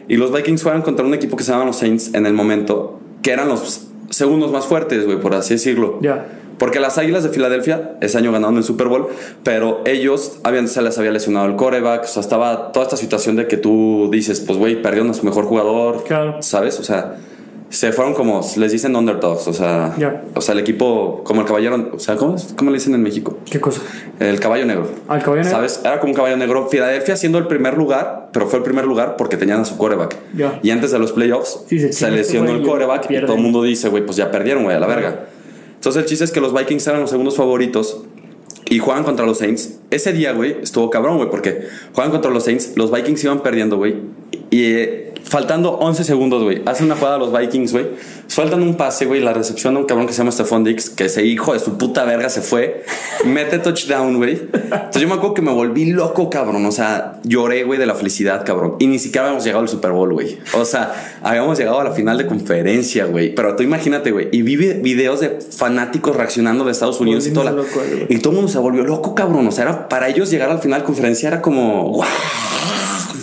[0.09, 2.99] Y los Vikings juegan contra un equipo que se llamaban los Saints en el momento,
[3.23, 5.99] que eran los segundos más fuertes, güey, por así decirlo.
[6.02, 6.26] Ya.
[6.59, 9.09] Porque las Águilas de Filadelfia ese año ganaron el Super Bowl,
[9.43, 13.35] pero ellos habían, se les había lesionado el coreback, o sea, estaba toda esta situación
[13.37, 16.41] de que tú dices, pues, güey, perdieron a su mejor jugador, Claro.
[16.43, 16.79] ¿sabes?
[16.79, 17.17] O sea,
[17.73, 19.97] se fueron como, les dicen underdogs, o sea,
[20.35, 22.52] o sea, el equipo, como el caballero, o sea, ¿cómo, es?
[22.55, 23.38] ¿Cómo le dicen en México?
[23.50, 23.81] ¿Qué cosa?
[24.21, 24.91] El caballo negro.
[25.09, 25.57] ¿Al caballo negro?
[25.57, 25.81] ¿Sabes?
[25.83, 26.69] Era como un caballo negro.
[26.69, 30.14] Filadelfia siendo el primer lugar, pero fue el primer lugar porque tenían a su coreback.
[30.62, 33.43] Y antes de los playoffs, Sí, se se este lesionó el coreback y todo el
[33.43, 35.29] mundo dice, güey, pues ya perdieron, güey, a la verga.
[35.76, 38.02] Entonces el chiste es que los Vikings eran los segundos favoritos
[38.69, 39.79] y juegan contra los Saints.
[39.91, 43.79] Ese día, güey, estuvo cabrón, güey, porque juegan contra los Saints, los Vikings iban perdiendo,
[43.79, 43.97] güey.
[44.52, 47.86] Y eh, faltando 11 segundos, güey, hacen una jugada a los Vikings, güey.
[48.26, 51.06] Sueltan un pase, güey, la recepción de un cabrón que se llama Stephon Dix, que
[51.06, 52.84] ese hijo de su puta verga se fue,
[53.25, 54.43] mete touchdown, güey.
[54.52, 56.65] Entonces yo me acuerdo que me volví loco, cabrón.
[56.67, 58.76] O sea, lloré, güey, de la felicidad, cabrón.
[58.78, 60.38] Y ni siquiera habíamos llegado al Super Bowl, güey.
[60.54, 63.34] O sea, habíamos llegado a la final de conferencia, güey.
[63.34, 64.28] Pero tú imagínate, güey.
[64.32, 67.30] Y vi vi- videos de fanáticos reaccionando de Estados Unidos y.
[67.30, 68.06] Volviéndose loco.
[68.10, 69.47] Y todo el mundo se volvió loco, cabrón.
[69.47, 71.91] O sea, era para ellos llegar al final de conferencia era como...
[71.91, 72.04] ¡Wow!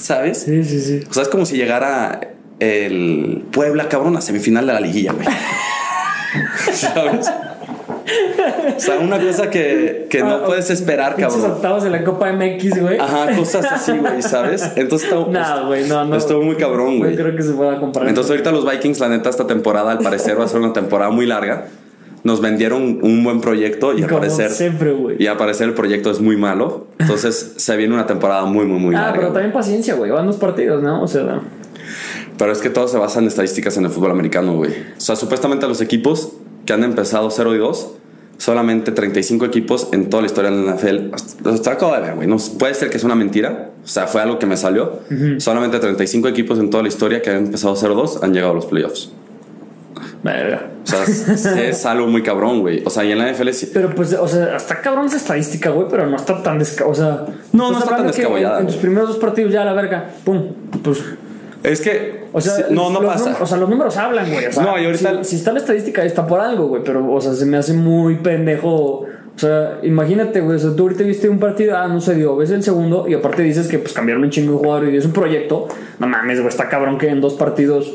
[0.01, 0.39] ¿Sabes?
[0.43, 1.03] Sí, sí, sí.
[1.09, 2.19] O sea, es como si llegara
[2.59, 5.27] el Puebla, cabrón, a semifinal de la liguilla, güey.
[6.73, 7.29] ¿Sabes?
[8.75, 11.51] O sea, una cosa que, que no Ah, puedes esperar, cabrón.
[11.51, 12.97] octavos de la Copa MX, güey.
[12.99, 14.71] Ajá, cosas así, güey, ¿sabes?
[14.75, 16.15] Entonces estuvo, Nah, güey, no, no.
[16.15, 17.11] estuvo muy cabrón, güey.
[17.15, 18.09] No creo que se pueda comparar.
[18.09, 21.11] Entonces ahorita los Vikings, la neta, esta temporada al parecer va a ser una temporada
[21.11, 21.65] muy larga.
[22.23, 24.51] Nos vendieron un buen proyecto y al Como parecer...
[24.51, 25.15] siempre, güey.
[25.21, 26.87] Y al parecer el proyecto es muy malo.
[26.99, 29.13] Entonces se viene una temporada muy, muy, muy Ah, larga.
[29.13, 29.33] pero güey.
[29.35, 30.11] también paciencia, güey.
[30.11, 31.01] Van dos partidos, ¿no?
[31.01, 31.41] O sea,
[32.37, 34.71] Pero es que todo se basa en estadísticas en el fútbol americano, güey.
[34.71, 36.33] O sea, supuestamente los equipos
[36.65, 37.91] que han empezado 0 y 2,
[38.37, 41.13] solamente 35 equipos en toda la historia de la NFL.
[41.49, 42.27] Hasta acabo de ver, güey.
[42.27, 43.71] No, puede ser que es una mentira.
[43.83, 44.99] O sea, fue algo que me salió.
[45.37, 48.65] Solamente 35 equipos en toda la historia que han empezado 0-2 han llegado a los
[48.65, 49.11] playoffs.
[50.23, 50.67] Verga.
[50.83, 52.81] O sea, es, es algo muy cabrón, güey.
[52.85, 53.69] O sea, y en la NFL sí.
[53.73, 56.85] Pero pues, o sea, hasta cabrón esa estadística, güey, pero no está tan desca...
[56.85, 59.65] O sea, No, no está tan descabellada, En, en tus primeros dos partidos ya a
[59.65, 60.53] la verga, pum,
[60.83, 61.03] pues.
[61.63, 62.23] Es que.
[62.31, 63.37] O sea, no, no los pasa.
[63.41, 64.45] o sea, los números hablan, güey.
[64.45, 66.81] O sea, No, y ahorita- si, si está la estadística, está por algo, güey.
[66.85, 68.71] Pero, o sea, se me hace muy pendejo.
[68.71, 69.07] O
[69.41, 70.55] sea, imagínate, güey.
[70.55, 72.37] O sea, tú ahorita viste un partido, ah, no se dio.
[72.37, 75.03] Ves el segundo y aparte dices que pues cambiaron un chingo de jugador y es
[75.05, 75.67] un proyecto.
[75.99, 76.47] No mames, güey.
[76.49, 77.93] Está cabrón que en dos partidos,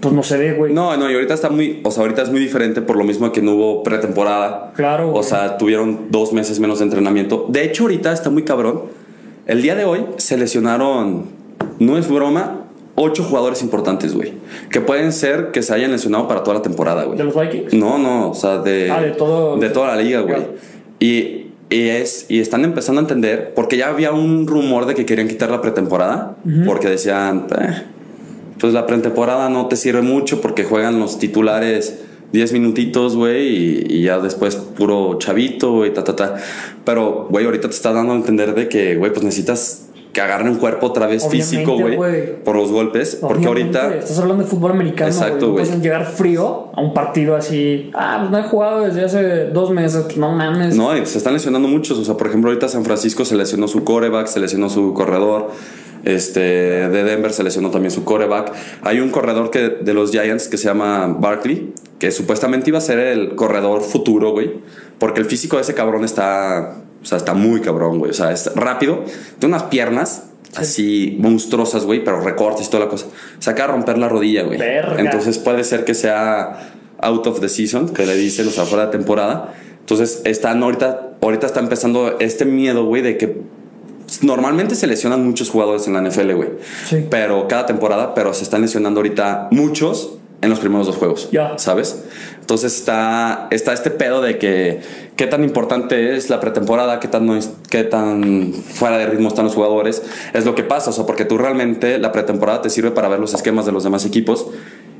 [0.00, 0.72] pues no se dé, güey.
[0.72, 3.30] No, no, y ahorita está muy, o sea, ahorita es muy diferente por lo mismo
[3.32, 4.72] que no hubo pretemporada.
[4.76, 7.46] Claro, O sea, tuvieron dos meses menos de entrenamiento.
[7.48, 8.82] De hecho, ahorita está muy cabrón.
[9.46, 11.24] El día de hoy se lesionaron,
[11.78, 12.64] no es broma,
[12.96, 14.34] ocho jugadores importantes, güey.
[14.70, 17.16] Que pueden ser que se hayan lesionado para toda la temporada, güey.
[17.16, 17.72] ¿De los Vikings?
[17.74, 20.36] No, no, o sea, de, Ah, de todo- de toda la liga, güey.
[21.00, 25.06] Y, y es, y están empezando a entender, porque ya había un rumor de que
[25.06, 27.82] querían quitar la pretemporada, porque decían, "Eh,
[28.58, 32.00] pues la pretemporada no te sirve mucho porque juegan los titulares
[32.32, 36.36] 10 minutitos, güey, y, y ya después puro chavito, güey, ta, ta, ta.
[36.84, 40.48] Pero, güey, ahorita te está dando a entender de que, güey, pues necesitas que agarren
[40.48, 43.98] un cuerpo otra vez Obviamente, físico, güey, por los golpes, porque Obviamente, ahorita...
[43.98, 45.10] Estás hablando de fútbol americano.
[45.10, 45.66] Exacto, güey.
[45.80, 47.90] llegar frío a un partido así.
[47.94, 50.04] Ah, pues no he jugado desde hace dos meses.
[50.04, 50.76] Pues no mames.
[50.76, 51.98] No, y se están lesionando muchos.
[51.98, 55.50] O sea, por ejemplo, ahorita San Francisco se lesionó su coreback, se lesionó su corredor.
[56.04, 58.52] Este, de Denver se lesionó también su coreback.
[58.82, 62.82] Hay un corredor que, de los Giants que se llama Barkley, que supuestamente iba a
[62.82, 64.52] ser el corredor futuro, güey.
[64.98, 68.10] Porque el físico de ese cabrón está, o sea, está muy cabrón, güey.
[68.10, 69.04] O sea, es rápido,
[69.38, 70.24] tiene unas piernas
[70.56, 73.06] así monstruosas, güey, pero recortes y toda la cosa.
[73.38, 74.60] Se acaba de romper la rodilla, güey.
[74.98, 78.86] Entonces puede ser que sea out of the season, que le dicen, o sea, fuera
[78.86, 79.54] de temporada.
[79.80, 83.40] Entonces están ahorita, ahorita está empezando este miedo, güey, de que
[84.22, 86.50] normalmente se lesionan muchos jugadores en la NFL, güey.
[86.86, 87.06] Sí.
[87.10, 91.28] Pero cada temporada, pero se están lesionando ahorita muchos en los primeros dos juegos.
[91.32, 91.58] Ya.
[91.58, 92.04] ¿Sabes?
[92.40, 94.80] Entonces está, está este pedo de que
[95.16, 99.44] qué tan importante es la pretemporada, qué tan, no qué tan fuera de ritmo están
[99.44, 100.02] los jugadores.
[100.32, 103.18] Es lo que pasa, o sea, porque tú realmente la pretemporada te sirve para ver
[103.18, 104.46] los esquemas de los demás equipos.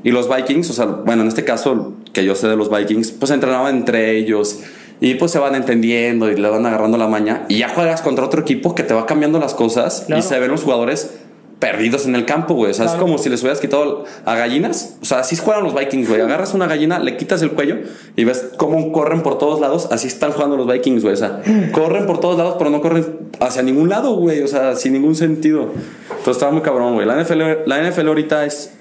[0.03, 3.11] Y los Vikings, o sea, bueno, en este caso que yo sé de los Vikings,
[3.13, 4.59] pues entrenaban entre ellos.
[5.01, 7.45] Y pues se van entendiendo y le van agarrando la maña.
[7.47, 10.19] Y ya juegas contra otro equipo que te va cambiando las cosas Claro.
[10.19, 11.11] y se ven los jugadores
[11.59, 12.71] perdidos en el campo, güey.
[12.71, 14.97] O sea, es como si les hubieras quitado a gallinas.
[15.01, 16.21] O sea, así juegan los Vikings, güey.
[16.21, 17.79] Agarras una gallina, le quitas el cuello
[18.15, 19.89] y ves cómo corren por todos lados.
[19.91, 21.13] Así están jugando los Vikings, güey.
[21.13, 21.41] O sea,
[21.73, 24.41] corren por todos lados, pero no corren hacia ningún lado, güey.
[24.41, 25.63] O sea, sin ningún sentido.
[26.09, 27.05] Entonces estaba muy cabrón, güey.
[27.05, 28.71] La NFL, la NFL ahorita es.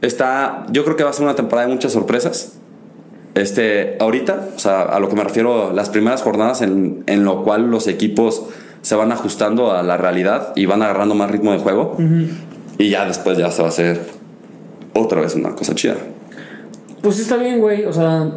[0.00, 0.66] Está.
[0.70, 2.58] Yo creo que va a ser una temporada de muchas sorpresas.
[3.34, 7.42] Este, ahorita, o sea, a lo que me refiero, las primeras jornadas en, en lo
[7.42, 8.44] cual los equipos
[8.82, 11.96] se van ajustando a la realidad y van agarrando más ritmo de juego.
[12.78, 14.00] Y ya después ya se va a hacer
[14.94, 15.96] otra vez una cosa chida.
[17.02, 17.84] Pues sí está bien, güey.
[17.86, 18.30] O sea,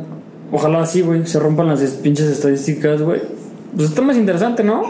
[0.52, 3.22] ojalá así, güey, se rompan las es- pinches estadísticas, güey.
[3.76, 4.82] Pues está más interesante, ¿no?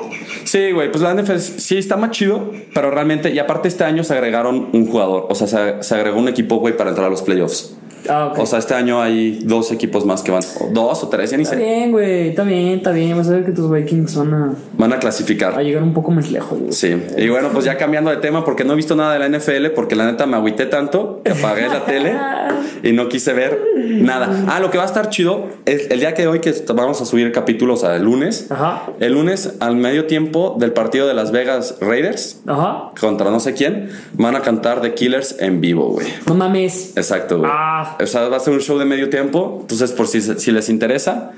[0.46, 4.04] Sí, güey, pues la NFL sí está más chido, pero realmente, y aparte este año
[4.04, 7.10] se agregaron un jugador, o sea, se, se agregó un equipo, güey, para entrar a
[7.10, 7.76] los playoffs.
[8.10, 8.34] Ah.
[8.38, 11.38] O sea, este año hay dos equipos más que van, o dos o tres, ya
[11.38, 13.16] ni está sé, bien, güey, está bien, está bien.
[13.18, 15.58] Vas a ver que tus Vikings van a, van a a clasificar.
[15.62, 16.72] llegar un poco más lejos, güey.
[16.74, 19.38] Sí, y bueno, pues ya cambiando de tema, porque no he visto nada de la
[19.38, 22.14] NFL, porque la neta me agüité tanto que apagué la tele
[22.84, 24.46] y no quise ver nada.
[24.48, 27.06] Ah, lo que va a estar chido es el día que hoy que vamos a
[27.06, 28.48] subir el capítulo, o sea, el lunes.
[28.50, 28.84] Ajá.
[29.00, 32.92] El lunes, al medio tiempo del partido de Las Vegas Raiders Ajá.
[33.00, 36.08] contra no sé quién, van a cantar The Killers en vivo, güey.
[36.28, 36.96] No mames.
[36.96, 37.50] Exacto, güey.
[37.54, 37.97] Ah.
[38.02, 39.60] O sea, va a ser un show de medio tiempo.
[39.62, 41.32] Entonces, por si, si les interesa,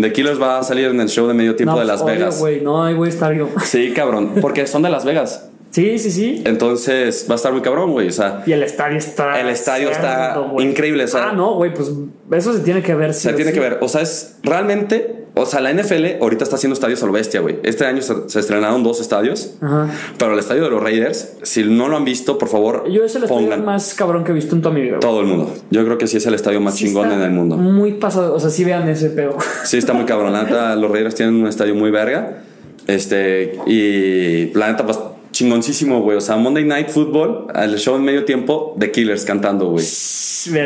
[0.00, 2.02] The Killers va a salir en el show de medio tiempo no, de pues, Las
[2.02, 2.38] obvio, Vegas.
[2.38, 2.60] güey.
[2.60, 3.48] No, ahí voy a estar yo.
[3.64, 4.34] Sí, cabrón.
[4.40, 5.48] Porque son de Las Vegas.
[5.70, 6.42] Sí, sí, sí.
[6.46, 8.06] Entonces, va a estar muy cabrón, güey.
[8.06, 9.40] O sea, Y el estadio está.
[9.40, 11.90] El estadio está increíble, o sea- ah, no, güey, pues
[12.32, 13.12] eso se tiene que ver.
[13.12, 13.54] sí se tiene sí.
[13.54, 13.78] que ver.
[13.80, 15.23] O sea, es realmente.
[15.36, 17.58] O sea, la NFL ahorita está haciendo estadios a lo bestia, güey.
[17.64, 19.54] Este año se, se estrenaron dos estadios.
[19.60, 19.90] Ajá.
[20.16, 23.16] Pero el estadio de los Raiders, si no lo han visto, por favor, Yo es
[23.16, 25.00] el estadio más cabrón que he visto en toda mi vida.
[25.00, 25.52] todo el mundo.
[25.70, 27.56] Yo creo que sí es el estadio más Sí chingón en el mundo.
[27.56, 28.32] Muy pasado.
[28.34, 29.36] O sea, sí vean ese pedo.
[29.64, 30.32] Sí, está muy cabrón.
[30.32, 32.44] La neta, los Raiders tienen un estadio muy verga.
[32.86, 34.98] Este, y la neta, pues
[35.34, 36.16] chingoncísimo, güey.
[36.16, 39.84] O sea, Monday Night Football, el show en medio tiempo, The Killers cantando, güey.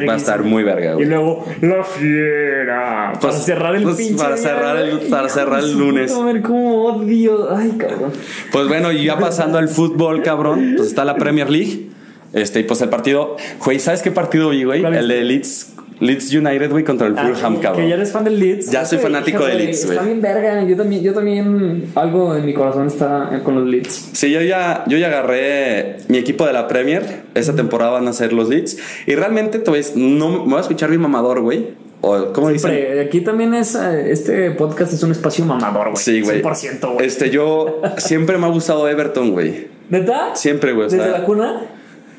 [0.07, 1.07] Va a estar muy verga, Y güey.
[1.07, 3.13] luego, la fiera.
[3.21, 4.23] Pues- para cerrar el pues, pinche.
[4.23, 6.13] para cerrar el- para cerrar lunes.
[6.13, 7.57] puta madre, cómo odio.
[7.57, 8.13] Ay, cabrón.
[8.53, 11.89] Pues bueno, y ya pasando al fútbol, cabrón, pues está la Premier League.
[12.35, 14.83] Este, y pues el partido, güey, ¿sabes qué partido vi, güey?
[14.83, 17.83] ¿Cuál El de Leeds, Leeds United, güey, contra el Fulham, Ah, cabrón.
[17.83, 18.71] Que ya eres fan del Leeds.
[18.71, 19.97] Ya soy fanático de Leeds, güey.
[19.99, 20.63] Está bien verga.
[20.65, 24.11] Yo también, yo también, algo en mi corazón está con los Leeds.
[24.13, 27.23] Sí, yo ya, yo ya agarré mi equipo de la Premier.
[27.35, 28.79] Esta temporada van a ser los Leeds.
[29.07, 31.89] Y realmente, te ves, no me voy a escuchar bien mamador, güey.
[32.01, 32.71] O, ¿cómo dicen?
[32.71, 35.97] Siempre, aquí también es, eh, este podcast es un espacio mamador, güey.
[35.97, 36.41] Sí, güey.
[36.43, 37.07] 100%, güey.
[37.07, 39.67] Este, yo siempre me ha gustado Everton, güey.
[39.91, 40.37] ¿Neta?
[40.37, 40.87] Siempre, güey.
[40.87, 41.63] o ¿Desde sea, la cuna?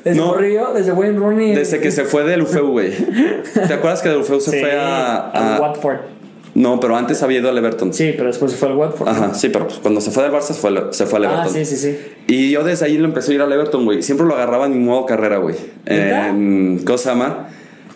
[0.04, 0.26] ¿Desde No.
[0.28, 0.72] Morrillo?
[0.74, 1.54] ¿Desde Wayne Rooney?
[1.54, 2.90] Desde que se fue del UFEU, güey.
[3.54, 5.16] ¿Te acuerdas que del UFEU se Sí, fue a,
[5.56, 5.98] a- Watford.
[6.52, 7.94] No, pero antes había ido al Everton.
[7.94, 9.08] Sí, pero después se fue al Watford.
[9.08, 11.26] Ajá, sí, pero pues cuando se fue del Barça se fue, al- se fue al
[11.26, 11.52] Ah, Everton.
[11.54, 11.96] sí, sí, sí.
[12.26, 14.02] Y yo desde ahí lo empecé a ir al Everton, güey.
[14.02, 15.54] Siempre lo agarraba en mi modo carrera, güey.
[15.86, 17.48] En ¿cómo se llama?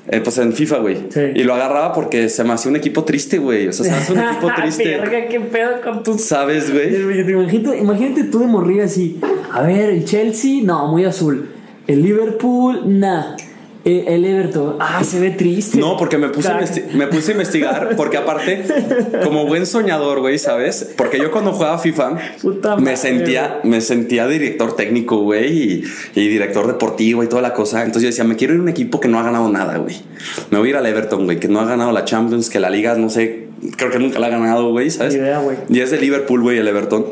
[0.08, 0.98] Eh, pues en FIFA, güey.
[1.08, 1.20] Sí.
[1.34, 3.68] Y lo agarraba porque se me hacía un equipo triste, güey.
[3.68, 4.98] O sea, se me hace un equipo triste.
[4.98, 6.20] Verga, qué pedo con tus...
[6.22, 6.94] ¿Sabes, güey?
[6.94, 9.18] Imagínate, imagínate tú de morrillo así.
[9.50, 11.48] A ver, el Chelsea, no, muy azul.
[11.86, 13.36] El Liverpool, nah.
[13.84, 15.76] El, el Everton, ah, se ve triste.
[15.76, 16.50] No, porque me puse,
[16.94, 18.64] me puse a investigar, porque aparte,
[19.22, 20.94] como buen soñador, güey, ¿sabes?
[20.96, 25.84] Porque yo cuando jugaba FIFA, Puta me madre, sentía, me sentía director técnico, güey, y,
[26.14, 27.80] y director deportivo y toda la cosa.
[27.80, 29.96] Entonces yo decía, me quiero ir a un equipo que no ha ganado nada, güey.
[30.50, 32.70] Me voy a ir al Everton, güey, que no ha ganado la Champions, que la
[32.70, 33.43] liga, no sé,
[33.76, 35.14] creo que nunca la ha ganado, güey, ¿sabes?
[35.14, 35.56] Idea, güey.
[35.68, 37.04] Y es de Liverpool, güey, el Everton.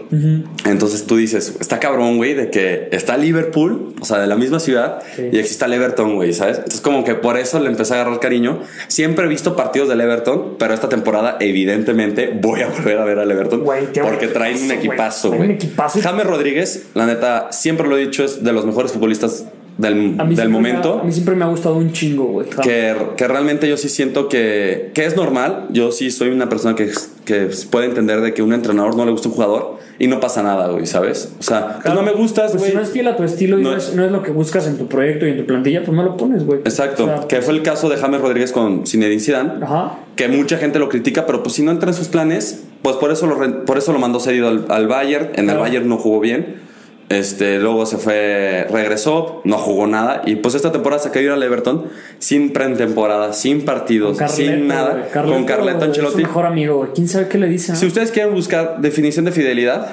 [0.65, 4.61] Entonces tú dices, está cabrón, güey, de que está Liverpool, o sea, de la misma
[4.61, 5.29] ciudad, Sí.
[5.33, 6.59] y existe el Everton, güey, ¿sabes?
[6.59, 8.61] Entonces como que por eso le empecé a agarrar cariño.
[8.89, 13.19] Siempre he visto partidos del Everton, pero esta temporada evidentemente voy a volver a ver
[13.19, 15.41] al Everton Güey, porque traen un equipazo, güey.
[15.43, 16.01] un equipazo.
[16.03, 19.45] James Rodríguez, la neta, siempre lo he dicho, es de los mejores futbolistas
[19.79, 20.99] del, A mí del me momento.
[20.99, 22.47] ha- a mí siempre me ha gustado un chingo, güey.
[22.63, 25.67] Que, que realmente yo sí siento que, que es normal.
[25.71, 26.91] Yo sí soy una persona que,
[27.25, 30.21] que puede entender de que a un entrenador no le gusta un jugador y no
[30.21, 31.33] pasa nada, güey, ¿sabes?
[31.39, 32.71] O sea, pues no me gustas, Pues güey.
[32.73, 34.31] si no es fiel a tu estilo y No no, es- no es lo que
[34.31, 36.61] buscas en tu proyecto y en tu plantilla, pues no lo pones, güey.
[36.61, 39.99] Exacto, O sea, que fue el caso de James Rodríguez con Zinedine Zidane, Ajá.
[40.17, 43.13] que mucha gente lo critica, pero pues si no entra en sus planes, pues por
[43.13, 45.27] eso lo, por eso lo mandó cedido al, al Bayern.
[45.35, 45.61] En el Claro.
[45.61, 46.57] Bayern no jugó bien.
[47.09, 50.23] Este, luego se fue, regresó, no jugó nada.
[50.25, 51.87] Y pues esta temporada se ha caído al Everton
[52.19, 55.09] sin pretemporada, sin partidos, sin nada.
[55.13, 56.23] con Carleto Es su Ancelotti.
[56.23, 56.89] mejor amigo.
[56.95, 57.77] ¿Quién sabe qué le dice?
[57.77, 59.89] Si ustedes quieren buscar definición de fidelidad,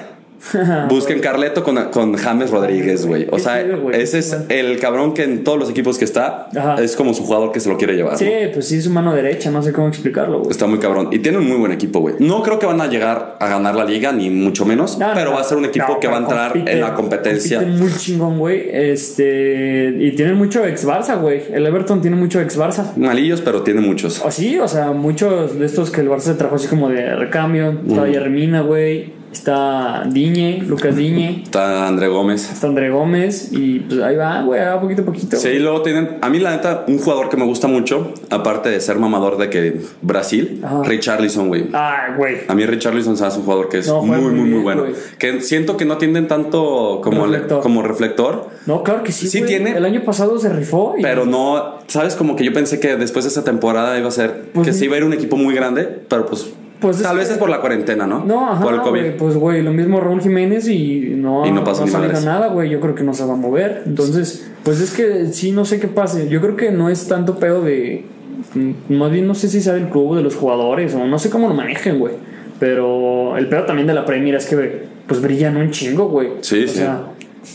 [0.89, 3.27] busquen Carleto con, con James Rodríguez, güey.
[3.31, 6.75] O sea, chido, ese es el cabrón que en todos los equipos que está Ajá.
[6.81, 8.17] es como su jugador que se lo quiere llevar.
[8.17, 8.51] Sí, ¿no?
[8.53, 10.51] pues sí, es su mano derecha, no sé cómo explicarlo, güey.
[10.51, 11.09] Está muy cabrón.
[11.11, 12.15] Y tiene un muy buen equipo, güey.
[12.19, 14.97] No creo que van a llegar a ganar la liga, ni mucho menos.
[14.97, 17.61] No, pero no, va a ser un equipo que va a entrar en la competencia.
[17.61, 18.69] muy chingón, güey.
[18.71, 19.95] Este.
[19.99, 21.43] Y tienen mucho ex Barça, güey.
[21.51, 22.95] El Everton tiene mucho ex Barça.
[22.95, 24.21] Malillos, pero tiene muchos.
[24.23, 27.15] O sí, o sea, muchos de estos que el Barça se trajo así como de
[27.15, 27.79] recambio.
[27.87, 29.18] Está Yermina, güey.
[29.31, 31.41] Está Diñe, Lucas Diñe.
[31.43, 32.51] Está André Gómez.
[32.51, 33.49] Está André Gómez.
[33.51, 35.37] Y pues ahí va, güey, va poquito a poquito.
[35.37, 36.17] Sí, y luego tienen.
[36.21, 39.49] A mí, la neta, un jugador que me gusta mucho, aparte de ser mamador de
[39.49, 40.83] que Brasil, Ajá.
[40.83, 41.67] Richarlison, güey.
[41.73, 42.37] Ah, güey.
[42.47, 44.83] A mí Richarlison hace un jugador que es No, muy, muy, muy bien, bueno.
[45.17, 47.61] Que siento que no tienden tanto como Reflector.
[47.61, 49.27] como reflector, No, claro que sí.
[49.27, 49.49] Sí güey.
[49.49, 49.71] tiene.
[49.77, 50.95] El año pasado se rifó.
[50.97, 54.11] Y pero no, sabes, como que yo pensé que después de esa temporada iba a
[54.11, 56.97] ser Pues que ni- se iba a ir un equipo muy grande, pero pues, Pues
[56.97, 58.23] es tal vez que- es por la cuarentena, ¿no?
[58.25, 59.11] No, ajá, por el COVID.
[59.17, 62.23] pues güey, lo mismo Raúl Jiménez y no, Y no madres.
[62.25, 62.69] nada, güey.
[62.69, 63.83] Yo creo que no se va a mover.
[63.85, 66.29] Entonces, pues es que sí, no sé qué pase.
[66.29, 68.05] Yo creo que no es tanto pedo de.
[68.53, 71.29] mm, Más bien no sé si sea del club, de los jugadores, o no sé
[71.29, 72.13] cómo lo manejen, güey.
[72.59, 76.29] Pero el pedo también de la Premier es que, pues brillan un chingo, güey.
[76.41, 76.75] Sí, O sí.
[76.79, 77.03] sea,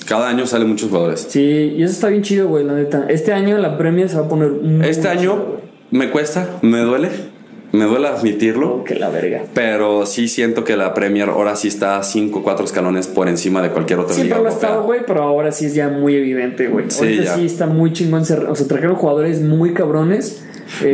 [0.07, 1.27] Cada año salen muchos jugadores.
[1.29, 3.07] sí, y eso está bien chido, güey, la neta.
[3.09, 4.51] Este año la Premier se va a poner.
[4.51, 5.57] muy Este año
[5.91, 7.11] me cuesta, me duele,
[7.75, 8.77] me duele admitirlo.
[8.77, 9.43] Oh, que la verga.
[9.53, 13.63] Pero sí siento que la Premier ahora sí está 5 o 4 escalones por encima
[13.63, 16.15] de cualquier otra Siempre liga lo ha estado, güey, pero ahora sí es ya muy
[16.15, 16.87] evidente, güey.
[16.89, 17.35] Sí, Ahorita ya.
[17.35, 18.23] sí está muy chingón.
[18.23, 20.43] O sea, trajeron jugadores muy cabrones.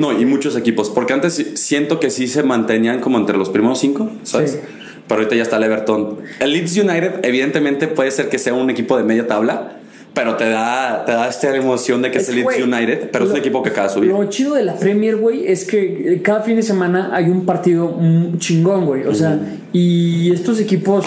[0.01, 0.91] No, y muchos equipos.
[0.91, 4.53] Porque antes siento que sí se mantenían como entre los primeros cinco, ¿sabes?
[4.53, 4.59] Sí.
[5.07, 6.19] Pero ahorita ya está el Everton.
[6.39, 9.80] El Leeds United, evidentemente, puede ser que sea un equipo de media tabla.
[10.13, 13.11] Pero te da, te da esta emoción de que es, el Leeds United.
[13.13, 14.11] Pero es un equipo que acaba de subir.
[14.11, 17.47] Lo chido de la Premier, güey, es que eh, cada fin de semana hay un
[17.47, 17.97] partido
[18.39, 19.05] chingón, güey.
[19.07, 19.39] O sea,
[19.73, 21.05] y estos equipos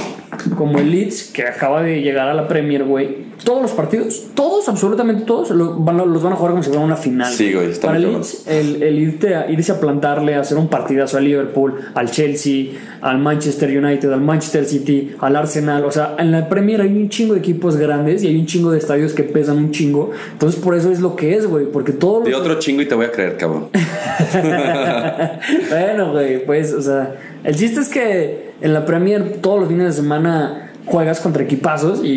[0.57, 4.69] como el Leeds, que acaba de llegar a la Premier, güey, todos los partidos, todos,
[4.69, 5.49] absolutamente todos,
[5.83, 7.31] van los van a jugar como si fuera una final.
[7.31, 8.11] Sí, güey, está Para el.
[8.11, 12.09] Leeds, el, el irte a, irse a plantarle, a hacer un partidazo al Liverpool, al
[12.09, 12.67] Chelsea,
[13.01, 15.83] al Manchester United, al Manchester City, al Arsenal.
[15.85, 18.71] O sea, en la Premier hay un chingo de equipos grandes y hay un chingo
[18.71, 20.11] de estadios que pesan un chingo.
[20.31, 21.65] Entonces, por eso es lo que es, güey.
[21.65, 23.67] Porque todos De los otro chingo y te voy a creer, cabrón.
[25.69, 29.85] bueno, güey, pues, o sea, el chiste es que en la Premier todos los fines
[29.87, 32.09] de semana juegas contra equipazos y,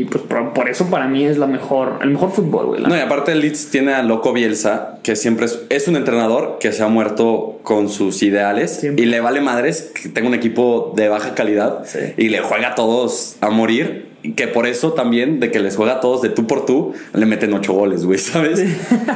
[0.00, 2.82] y, pues por, por eso para mí es la mejor, el mejor fútbol, güey.
[2.82, 6.58] No, y aparte el Leeds tiene a Loco Bielsa, que siempre es, es un entrenador
[6.58, 9.04] que se ha muerto con sus ideales Siempre.
[9.04, 12.00] y le vale madres que tenga un equipo de baja calidad Sí.
[12.16, 14.09] y le juega a todos a morir.
[14.36, 17.24] Que por eso también, de que les juega a todos de tú por tú, le
[17.24, 18.62] meten ocho goles, güey, ¿sabes?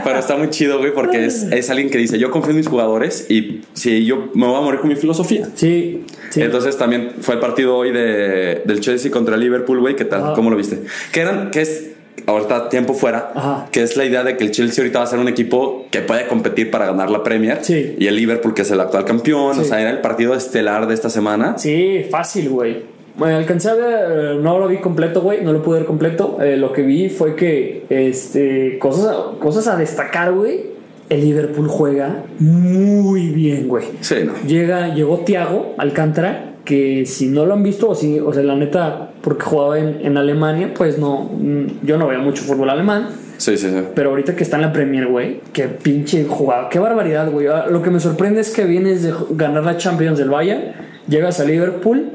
[0.02, 2.68] Pero está muy chido, güey, porque es, es alguien que dice: Yo confío en mis
[2.68, 5.48] jugadores y si yo me voy a morir con mi filosofía.
[5.54, 6.40] Sí, sí.
[6.40, 9.94] Entonces también fue el partido hoy de, del Chelsea contra el Liverpool, güey.
[9.94, 10.22] ¿Qué tal?
[10.22, 10.32] Ajá.
[10.34, 10.80] ¿Cómo lo viste?
[11.12, 11.90] Que eran, que es
[12.26, 13.68] ahorita tiempo fuera, Ajá.
[13.70, 16.00] que es la idea de que el Chelsea ahorita va a ser un equipo que
[16.00, 17.58] puede competir para ganar la Premier.
[17.62, 17.96] Sí.
[17.98, 19.58] Y el Liverpool, que es el actual campeón.
[19.58, 21.58] O sea, era el partido estelar de esta semana.
[21.58, 22.93] Sí, fácil, güey.
[23.16, 26.38] Bueno, alcancé a ver, eh, no lo vi completo, güey, no lo pude ver completo.
[26.42, 30.74] Eh, lo que vi fue que, este, cosas, cosas a destacar, güey.
[31.10, 33.84] El Liverpool juega muy bien, güey.
[34.00, 34.32] Sí, no.
[34.46, 38.56] Llega, llegó Thiago Alcántara, que si no lo han visto, o, si, o sea, la
[38.56, 43.08] neta, porque jugaba en, en Alemania, pues no, mm, yo no veo mucho fútbol alemán.
[43.36, 43.82] Sí, sí, sí.
[43.94, 47.48] Pero ahorita que está en la Premier, güey, qué pinche jugada, qué barbaridad, güey.
[47.48, 50.72] Ah, Lo que me sorprende es que vienes de ganar la Champions del Bayern,
[51.06, 52.12] llegas a Liverpool,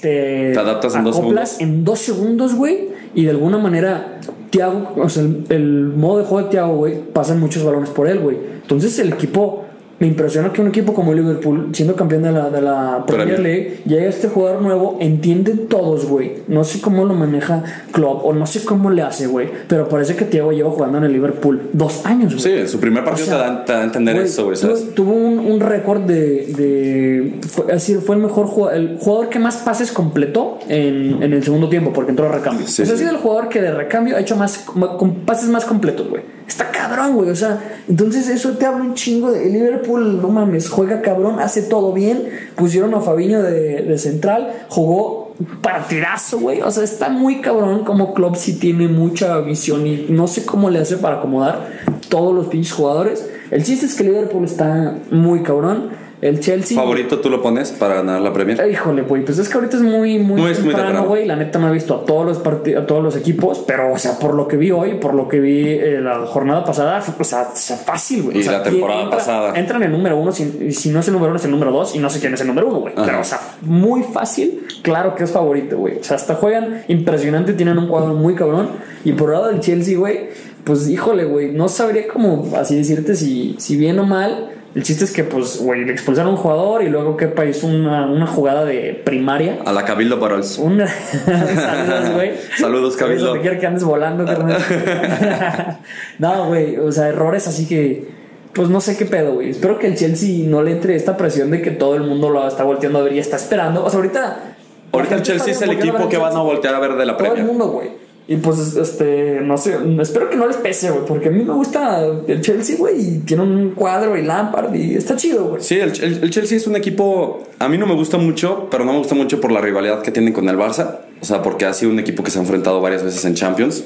[0.00, 1.60] te, Te adaptas en dos segundos.
[1.60, 6.24] en dos segundos, güey, y de alguna manera, Thiago, o sea, el, el modo de
[6.24, 8.36] juego de Thiago, güey, pasan muchos balones por él, güey.
[8.62, 9.64] Entonces el equipo
[10.00, 13.40] me impresiona que un equipo como Liverpool, siendo campeón de la, de la Premier.
[13.40, 16.34] League, llegue a este jugador nuevo, entiende todos, güey.
[16.46, 19.48] No sé cómo lo maneja Klopp o no sé cómo le hace, güey.
[19.66, 22.42] Pero parece que Thiago lleva jugando en el Liverpool dos años, güey.
[22.42, 24.56] Sí, en su primer partido O sea, te, da, te da a entender eso, güey,
[24.94, 26.46] tuvo, un, un récord de.
[26.46, 31.22] de fue, es decir, fue el mejor jugador, el jugador que más pases completó en,
[31.22, 32.68] en el segundo tiempo, porque entró a recambio.
[32.68, 35.48] Sí, o sea, ha sido el jugador que de recambio ha hecho más con pases
[35.48, 36.22] más completos, güey.
[36.46, 37.30] Está cabrón, güey.
[37.30, 41.62] O sea, entonces eso te habla un chingo de Liverpool, no mames, juega cabrón, hace
[41.62, 42.28] todo bien.
[42.56, 46.60] Pusieron a Fabiño de, de central, jugó partidazo, güey.
[46.62, 50.70] O sea, está muy cabrón como Klopp sí tiene mucha visión y no sé cómo
[50.70, 51.68] le hace para acomodar
[52.08, 53.28] todos los pinches jugadores.
[53.50, 55.90] El chiste es que Liverpool está muy cabrón.
[56.20, 56.76] El Chelsea.
[56.76, 58.60] ¿Favorito tú lo pones para ganar la Premier?
[58.60, 61.26] Eh, Híjole, güey, pues es que ahorita es muy, muy, es muy temprano, güey.
[61.26, 62.38] La neta no he visto a todos los
[62.76, 65.38] a todos los equipos, pero, o sea, por lo que vi hoy, por lo que
[65.38, 68.38] vi eh, la jornada pasada, o sea, o sea, fácil, güey.
[68.38, 69.52] Y O sea, la temporada entra- pasada.
[69.58, 71.50] Entran en el número uno, si, y si no es el número uno, es el
[71.52, 72.94] número dos, y no sé quién es el número uno, güey.
[72.96, 75.98] Pero, o sea, muy fácil, claro que es favorito, güey.
[75.98, 78.70] O sea, hasta juegan impresionante, tienen un cuadro muy cabrón.
[79.04, 80.30] Y por el lado del Chelsea, güey,
[80.64, 84.50] pues híjole, güey, no sabría cómo así decirte si, si bien o mal.
[84.74, 87.66] El chiste es que, pues, güey, le expulsaron a un jugador y luego, ¿qué hizo
[87.66, 89.58] una, una jugada de primaria.
[89.64, 90.58] A la Cabildo Parols.
[90.58, 90.86] Una.
[91.24, 92.32] Saludos, güey.
[92.58, 93.32] Saludos, Cabildo.
[93.40, 94.58] Que andes volando, carnal.
[96.18, 96.76] no, güey.
[96.76, 98.18] O sea, errores así que.
[98.52, 99.50] Pues no sé qué pedo, güey.
[99.50, 102.46] Espero que el Chelsea no le entre esta presión de que todo el mundo lo
[102.46, 103.84] está volteando a ver y está esperando.
[103.84, 104.54] O sea, ahorita.
[104.92, 107.26] Ahorita el Chelsea es el equipo que van a voltear a ver de la Todo
[107.26, 107.52] el Premier.
[107.52, 108.07] mundo, güey.
[108.30, 111.54] Y pues, este, no sé, espero que no les pese, güey, porque a mí me
[111.54, 115.62] gusta el Chelsea, güey, y tiene un cuadro y Lampard y está chido, güey.
[115.62, 117.44] Sí, el, el- el Chelsea es un equipo.
[117.58, 120.10] A mí no me gusta mucho, pero no me gusta mucho por la rivalidad que
[120.10, 120.98] tienen con el Barça.
[121.22, 123.84] O sea, porque ha sido un equipo que se ha enfrentado varias veces en Champions.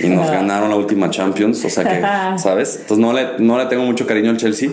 [0.00, 1.64] Y nos ganaron la última Champions.
[1.64, 2.00] O sea que,
[2.42, 2.78] ¿sabes?
[2.80, 4.70] Entonces no le, no le tengo mucho cariño al Chelsea.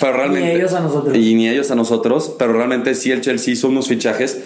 [0.00, 0.54] Pero realmente.
[0.54, 1.14] ellos a nosotros.
[1.14, 2.34] Y ni ellos a nosotros.
[2.38, 4.38] Pero realmente sí, el Chelsea hizo unos fichajes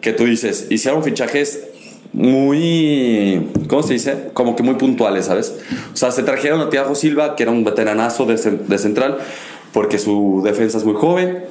[0.00, 0.68] que tú dices.
[0.70, 1.64] Hicieron fichajes
[2.12, 3.50] muy.
[3.68, 4.30] ¿Cómo se dice?
[4.32, 5.54] Como que muy puntuales, ¿sabes?
[5.92, 9.18] O sea, se trajeron a Thiago Silva, que era un veteranazo de, de central,
[9.72, 11.44] porque su defensa es muy joven.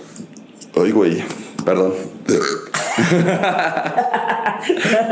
[0.75, 1.23] Ay, güey,
[1.63, 1.93] perdón.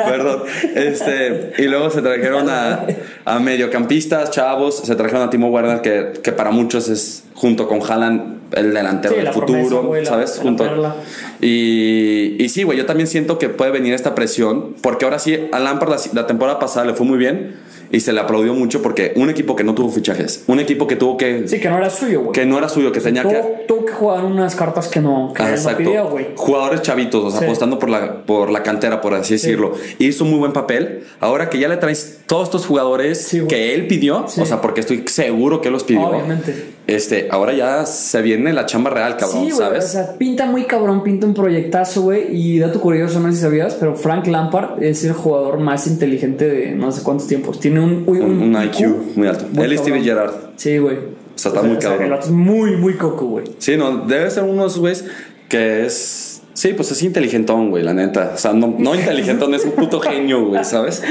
[0.06, 0.44] Perdón.
[0.76, 2.86] Este, y luego se trajeron a,
[3.26, 4.82] a mediocampistas, chavos.
[4.84, 9.16] Se trajeron a Timo Werner, que, que para muchos es, junto con Haaland, el delantero
[9.16, 10.38] Sí, del futuro, promesa, ¿sabes?
[10.38, 10.96] la Junto.
[11.42, 15.48] Y, y sí, güey, yo también siento que puede venir esta presión, porque ahora sí,
[15.52, 17.56] a Lampard la, la temporada pasada le fue muy bien
[17.94, 20.98] y se le aplaudió mucho porque un equipo que no tuvo fichajes, un equipo que
[20.98, 21.48] tuvo que.
[21.48, 22.32] Sí, que no era suyo, güey.
[22.34, 23.30] que no era suyo, que tenía que.
[23.30, 26.28] Tuvo, tuvo que jugar unas cartas que no, que Ah, no pidió, güey.
[26.36, 27.46] Jugadores chavitos, o sea, Sí.
[27.46, 29.74] apostando por la, por la cantera, por así decirlo.
[30.00, 31.04] Hizo un muy buen papel.
[31.20, 34.42] Ahora que ya le traes todos estos jugadores Sí, que él pidió, Sí.
[34.42, 36.02] o sea, porque estoy seguro que los pidió.
[36.02, 36.74] Obviamente.
[36.86, 39.86] Este, ahora ya se viene la chamba real, cabrón, Sí, güey, ¿sabes?
[39.86, 42.36] o sea, pinta muy cabrón, pinta un proyectazo, güey.
[42.36, 46.50] Y dato curioso, no sé si sabías, pero Frank Lampard es el jugador más inteligente
[46.50, 47.60] de no sé cuántos tiempos.
[47.60, 49.46] Tiene un, un, un, un IQ muy alto.
[49.62, 50.02] Él y Steve.
[50.02, 50.34] Gerrard.
[50.58, 50.98] Sí, güey.
[50.98, 52.04] O sea, está muy cabrón.
[52.04, 53.46] el vato es muy, muy coco, güey.
[53.60, 55.06] Sí, no, debe ser unos güeyes
[55.48, 56.33] que es.
[56.54, 58.32] Sí, pues es inteligentón, güey, la neta.
[58.36, 61.02] O sea, no, no inteligentón, es un puto genio, güey, ¿sabes?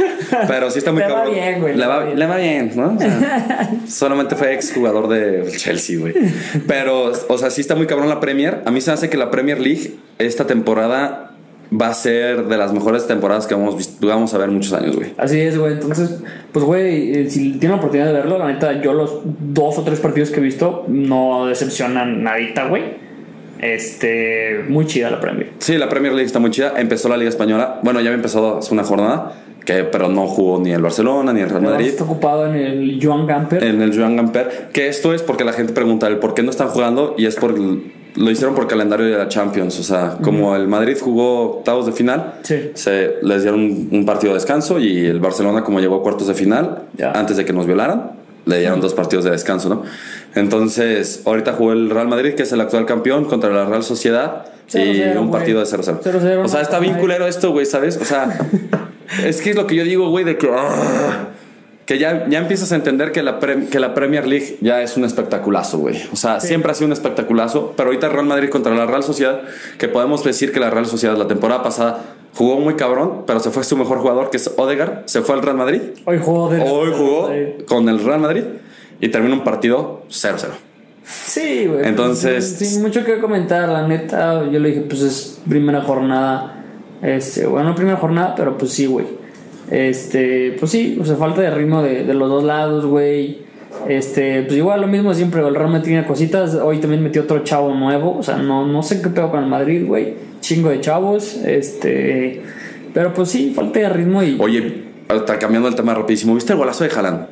[0.47, 1.35] Pero sí está muy Le va cabrón.
[1.35, 2.19] bien, güey, Le va, va bien.
[2.19, 2.95] le va bien, ¿no?
[2.95, 6.15] O sea, solamente fue ex jugador de Chelsea, güey.
[6.69, 8.63] Pero, o sea, sí está muy cabrón la Premier.
[8.67, 11.29] A mí se hace que la Premier League esta temporada
[11.75, 15.15] va a ser de las mejores temporadas que vamos, vamos a ver muchos años, güey.
[15.17, 15.73] Así es, güey.
[15.73, 16.21] Entonces,
[16.53, 19.83] pues, güey, eh, si tiene la oportunidad de verlo, la neta, yo los dos o
[19.83, 23.01] tres partidos que he visto no decepcionan nadita, güey.
[23.63, 25.51] Este, muy chida la Premier.
[25.59, 26.75] Sí, la Premier League está muy chida.
[26.77, 27.79] Empezó la Liga Española.
[27.83, 31.41] Bueno, ya había empezado hace una jornada, que, pero no jugó ni el Barcelona ni
[31.41, 31.87] el Real Madrid.
[31.87, 33.63] está ocupado en el Joan Gamper.
[33.63, 34.69] en el Joan Gamper.
[34.73, 37.37] Que esto es porque la gente pregunta el por qué no están jugando y es
[37.37, 37.55] por
[38.15, 39.79] lo hicieron por calendario de la Champions.
[39.79, 42.73] O sea, como el Madrid jugó octavos de final, Sí.
[42.75, 46.27] se les dieron un, un partido de descanso y el Barcelona como llegó a cuartos
[46.27, 46.83] de final
[47.15, 48.22] antes de que nos violaran.
[48.47, 49.83] Le dieron dos partidos de descanso, ¿no?
[50.35, 54.47] Entonces, ahorita jugó el Real Madrid, que es el actual campeón, contra la Real Sociedad.
[54.69, 55.39] Y cero, un güey.
[55.41, 55.99] partido de 0-0.
[56.03, 57.99] Cero, cero, O sea, está bien culero esto, güey, ¿sabes?
[58.01, 58.39] O sea,
[59.25, 60.49] es que es lo que yo digo, güey, de que.
[60.51, 61.29] ah,
[61.85, 64.97] que ya, ya empiezas a entender que la, pre- que la Premier League ya es
[64.97, 66.01] un espectaculazo, güey.
[66.13, 69.43] O sea, siempre ha sido un espectaculazo, pero ahorita Real Madrid contra la Real Sociedad,
[69.79, 71.99] que podemos decir que la Real Sociedad la temporada pasada
[72.35, 75.43] jugó muy cabrón, pero se fue su mejor jugador, que es Odegar, se fue al
[75.43, 75.81] Real Madrid.
[76.05, 76.61] Hoy jugó de.
[76.63, 78.45] Hoy jugó de- con el Real Madrid
[79.01, 80.49] y terminó un partido 0-0.
[81.05, 81.87] Sí, güey.
[81.87, 84.49] Entonces- Sin mucho que comentar, la neta.
[84.51, 86.65] Yo le dije, pues es primera jornada.
[87.03, 89.07] Este, bueno, primera jornada, pero pues sí, güey.
[89.71, 93.39] Este, pues sí, o sea, falta de ritmo de, de los dos lados, güey.
[93.89, 96.55] Este, pues igual lo mismo siempre, el Real Madrid tiene cositas.
[96.55, 98.17] Hoy también metió otro chavo nuevo.
[98.19, 100.15] O sea, no, no sé qué pedo con el Madrid, güey.
[100.43, 101.37] Chingo de chavos.
[101.37, 102.43] Este.
[102.93, 104.37] Pero pues sí, falta de ritmo y.
[104.39, 106.35] Oye, está cambiando el tema rapidísimo.
[106.35, 107.27] ¿Viste el golazo de Haaland?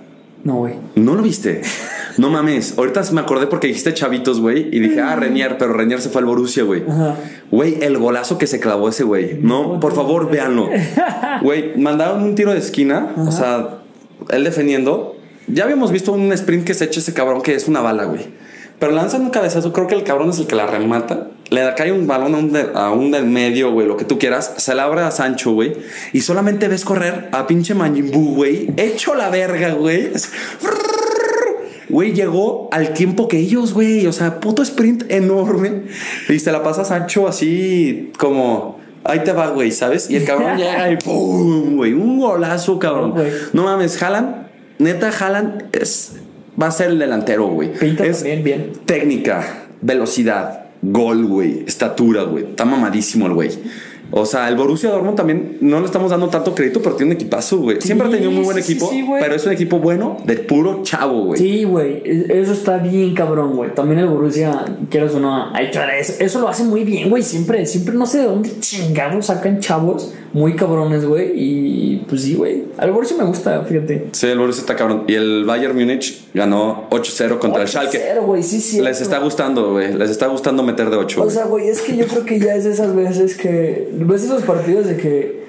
[0.45, 0.75] No, güey.
[0.95, 1.61] ¿No lo viste?
[2.17, 2.79] No mames.
[2.79, 4.69] Ahorita me acordé porque dijiste chavitos, güey.
[4.75, 6.83] Y dije, ah, Renier, pero Renier se fue al Borussia, güey.
[7.51, 9.39] Güey, el golazo que se clavó ese güey.
[9.41, 10.69] No, por favor, véanlo.
[11.43, 13.13] Güey, mandaron un tiro de esquina.
[13.17, 13.81] O sea,
[14.31, 15.17] él defendiendo.
[15.47, 18.27] Ya habíamos visto un sprint que se echa ese cabrón que es una bala, güey.
[18.81, 19.73] Pero lanzan un cabezazo.
[19.73, 21.29] Creo que el cabrón es el que la remata.
[21.51, 24.05] Le da- cae un balón a un, de- a un del medio, güey, lo que
[24.05, 24.55] tú quieras.
[24.57, 25.75] Se la abre a Sancho, güey.
[26.13, 28.71] Y solamente ves correr a pinche Majin güey.
[28.77, 30.11] Hecho la verga, güey.
[31.89, 34.07] Güey, llegó al tiempo que ellos, güey.
[34.07, 35.83] O sea, puto sprint enorme.
[36.29, 38.79] Y se la pasa a Sancho así como.
[39.03, 40.09] Ahí te va, güey, ¿sabes?
[40.09, 41.77] Y el cabrón llega y ¡pum!
[41.77, 43.15] Güey, un golazo, cabrón.
[43.53, 44.47] No mames, Haaland,
[44.79, 46.13] neta, Haaland es,
[46.61, 47.73] va a ser el delantero, güey.
[47.73, 48.73] Pinta es también bien.
[48.85, 52.45] técnica, velocidad, gol, güey, estatura, güey.
[52.45, 53.51] Está mamadísimo el güey.
[54.11, 57.17] O sea, el Borussia Dortmund también no le estamos dando tanto crédito, pero tiene un
[57.17, 57.81] equipazo, güey.
[57.81, 60.37] Siempre ha tenido un muy buen sí, equipo, sí, pero es un equipo bueno de
[60.37, 61.39] puro chavo, güey.
[61.39, 63.75] Sí, güey, eso está bien cabrón, güey.
[63.75, 66.15] También el Borussia, quieras o no, ha hecho eso.
[66.19, 67.23] Eso lo hace muy bien, güey.
[67.23, 71.33] Siempre, siempre no sé de dónde chingados sacan chavos muy cabrones, güey.
[71.35, 72.65] Y pues sí, güey.
[72.79, 74.09] Al Borussia me gusta, fíjate.
[74.13, 75.05] Sí, el Borussia está cabrón.
[75.07, 77.99] Y el Bayern Múnich ganó 8-0 contra el Schalke.
[78.17, 78.81] 8-0, güey, sí, sí.
[78.81, 79.95] Les está gustando, güey.
[79.95, 81.23] Les está gustando meter de 8.
[81.23, 83.89] O sea, güey, es que yo creo que ya es de esas veces que.
[84.07, 85.41] ¿Ves esos partidos de que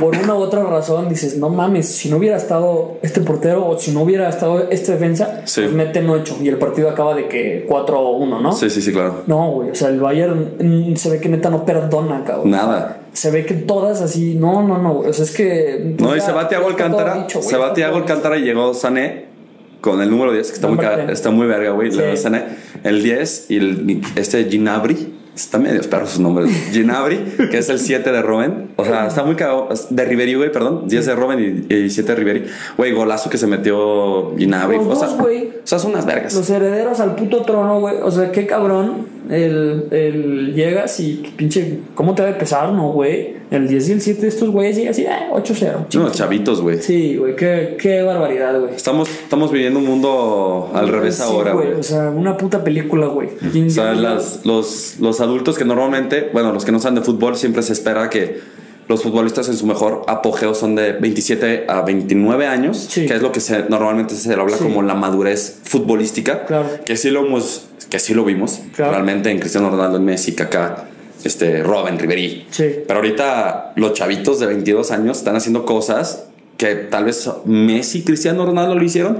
[0.00, 3.78] por una u otra razón dices, no mames, si no hubiera estado este portero o
[3.78, 5.60] si no hubiera estado esta defensa, Sí.
[5.62, 8.52] pues meten 8 y el partido acaba de que 4-1, ¿no?
[8.52, 9.22] Sí, sí, sí, claro.
[9.26, 10.54] No, güey, o sea, el Bayern
[10.92, 12.50] mm, se ve que neta no perdona, cabrón.
[12.50, 13.02] Nada.
[13.12, 15.94] Se ve que todas así, no, no, no, güey, o sea, es que.
[15.98, 17.14] No, y se va todo Alcántara.
[17.14, 19.26] dicho, güey, se va todo Alcántara y llegó Sané
[19.80, 21.10] con el número 10, que está muy, Number ca- 10.
[21.12, 21.92] está muy verga, güey.
[21.92, 21.98] Sí.
[22.84, 25.13] El 10 y el, este Ginabri.
[25.34, 26.50] Está medio perros sus nombres.
[26.72, 27.18] Ginabri,
[27.50, 28.70] que es el 7 de Robben.
[28.76, 29.68] O sea, está muy cagado.
[29.90, 30.88] De Riveri, güey, perdón.
[30.88, 32.46] 10 de Robben y, y 7 de Riveri.
[32.76, 34.76] Güey, golazo que se metió Ginabri.
[34.76, 35.26] Los o sea, dos.
[35.26, 36.34] O sea, son unas vergas.
[36.34, 37.96] Los herederos al puto trono, güey.
[38.02, 39.13] O sea, qué cabrón.
[39.30, 41.78] El, el llegas y pinche.
[41.94, 43.34] ¿Cómo te debe pesar, no, güey?
[43.50, 45.86] El 10 y el 7 de estos güeyes llega así, eh, 8-0.
[45.96, 46.80] Unos chavitos, güey.
[46.82, 48.74] Sí, güey, qué, qué barbaridad, güey.
[48.74, 51.72] Estamos, estamos viviendo un mundo al revés Sí, ahora, güey.
[51.72, 53.28] O sea, una puta película, güey.
[53.66, 57.36] O sea, las- los, los adultos que normalmente, bueno, los que no saben de fútbol,
[57.36, 58.40] siempre se espera que
[58.88, 63.06] los futbolistas en su mejor apogeo son de 27 a 29 años, Sí.
[63.06, 64.62] que es lo que se, normalmente se habla Sí.
[64.64, 66.68] como la madurez futbolística, Claro.
[66.84, 68.92] que sí lo hemos, que sí lo vimos Claro.
[68.92, 70.84] realmente en Cristiano Ronaldo, en Messi, Kaká,
[71.24, 72.46] este, Robin, Ribery.
[72.50, 72.64] Sí.
[72.86, 76.24] Pero ahorita los chavitos de 22 años están haciendo cosas
[76.56, 79.18] que tal vez Messi, Cristiano Ronaldo lo hicieron,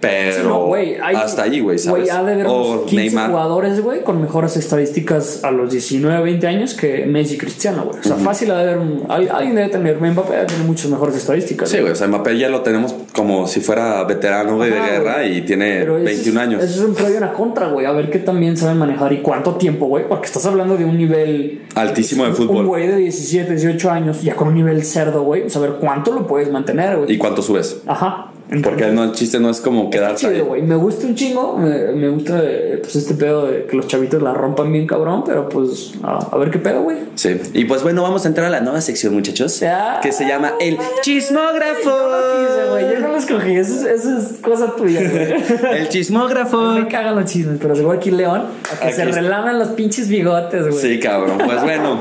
[0.00, 2.04] pero Sí, no, güey, hay- hasta allí, güey, ¿sabes?
[2.04, 3.28] Güey, ha de haber o unos 15 Neymar.
[3.32, 8.00] jugadores, güey, con mejores estadísticas a los 19, 20 años que Messi y Cristiano, güey.
[8.00, 10.90] O sea, fácil ha de haber un- al- Alguien debe tener, Mbappé debe tener muchas
[10.90, 11.68] mejores estadísticas.
[11.68, 14.90] Sí, güey, o sea, Mbappé ya lo tenemos como si fuera veterano güey, de Ajá,
[14.90, 15.36] guerra güey.
[15.36, 16.64] y tiene Pero eso 21 es- años.
[16.64, 17.84] Eso es un previo a una contra, güey.
[17.84, 20.08] A ver qué también saben manejar y cuánto tiempo, güey.
[20.08, 21.60] Porque estás hablando de un nivel.
[21.74, 22.64] Altísimo de Un fútbol.
[22.66, 25.42] güey de 17, 18 años, ya con un nivel cerdo, güey.
[25.42, 27.12] O sea, a ver cuánto lo puedes mantener, güey.
[27.12, 27.80] ¿Y cuánto subes?
[27.86, 28.26] Ajá.
[28.64, 30.60] Porque no, el chiste no es como quedarse Chido, güey.
[30.62, 31.56] Me gusta un chingo.
[31.56, 35.22] Me, me gusta eh, pues este pedo de que los chavitos la rompan bien cabrón.
[35.24, 36.96] Pero pues a, a ver qué pedo, güey.
[37.14, 37.40] Sí.
[37.54, 39.62] Y pues bueno, vamos a entrar a la nueva sección, muchachos.
[40.02, 41.84] Que se llama el chismógrafo.
[41.84, 42.92] Yo no quise, güey.
[42.92, 43.52] Yo no lo escogí.
[43.54, 45.34] Eso, es- eso es cosa tuya, güey.
[45.82, 46.72] El chismógrafo.
[46.72, 49.14] Me cagan los chismes, pero seguro aquí León, a que Aquí se está.
[49.20, 50.74] relaman los pinches bigotes, güey.
[50.80, 51.38] Sí, cabrón.
[51.44, 52.00] Pues bueno,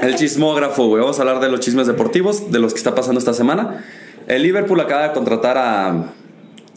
[0.00, 1.02] el chismógrafo, güey.
[1.02, 3.84] Vamos a hablar de los chismes deportivos, de los que está pasando esta semana.
[4.26, 6.04] El Liverpool acaba de contratar a.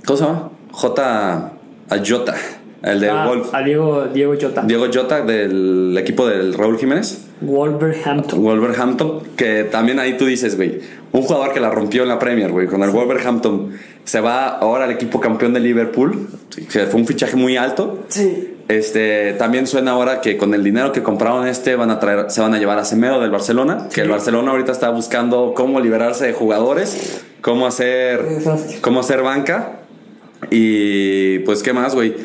[0.06, 0.50] ¿Cómo se llama?
[0.72, 1.52] J.
[1.88, 2.34] A Jota,
[2.82, 3.54] el del Ah, Wolf.
[3.54, 4.64] a Diego, Diego Jota.
[4.64, 7.28] Diego Jota del equipo del Raúl Jiménez.
[7.42, 8.42] Wolverhampton.
[8.42, 10.80] Wolverhampton, que también ahí tú dices, güey,
[11.12, 13.72] un jugador que la rompió en la Premier, güey, con el Wolverhampton,
[14.04, 16.28] se va ahora al equipo campeón de Liverpool,
[16.72, 18.06] que fue un fichaje muy alto.
[18.08, 18.55] Sí.
[18.68, 22.42] Este, también suena ahora que con el dinero que compraron este van a traer, se
[22.42, 26.26] van a llevar a Semedo del Barcelona, que el Barcelona ahorita está buscando cómo liberarse
[26.26, 28.26] de jugadores, cómo hacer,
[28.82, 29.82] cómo hacer banca
[30.50, 32.16] y pues qué más, güey.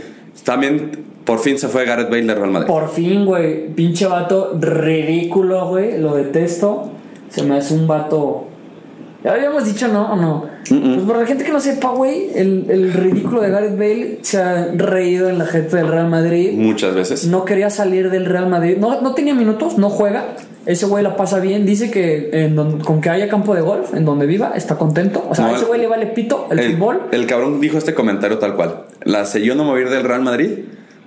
[0.45, 2.67] También por fin se fue Gareth Bale de Real Madrid.
[2.67, 3.69] Por fin, güey.
[3.75, 5.99] Pinche vato ridículo, güey.
[5.99, 6.91] Lo detesto.
[7.29, 8.47] Se me hace un vato.
[9.23, 10.13] Ya habíamos dicho, ¿no?
[10.13, 10.50] ¿O no?
[10.69, 14.39] Pues para la gente que no sepa, güey, el, el ridículo de Gareth Bale se
[14.39, 16.53] ha reído en la gente del Real Madrid.
[16.53, 17.27] Muchas veces.
[17.27, 18.77] No quería salir del Real Madrid.
[18.79, 20.37] No, no tenía minutos, no juega.
[20.67, 21.65] Ese güey la pasa bien.
[21.67, 25.27] Dice que en don- con que haya campo de golf, en donde viva, está contento.
[25.29, 27.03] O sea, No, a ese güey le vale pito el, el, fútbol.
[27.11, 28.83] el cabrón dijo este comentario tal cual.
[29.05, 30.51] La yo no me voy a ir del Real Madrid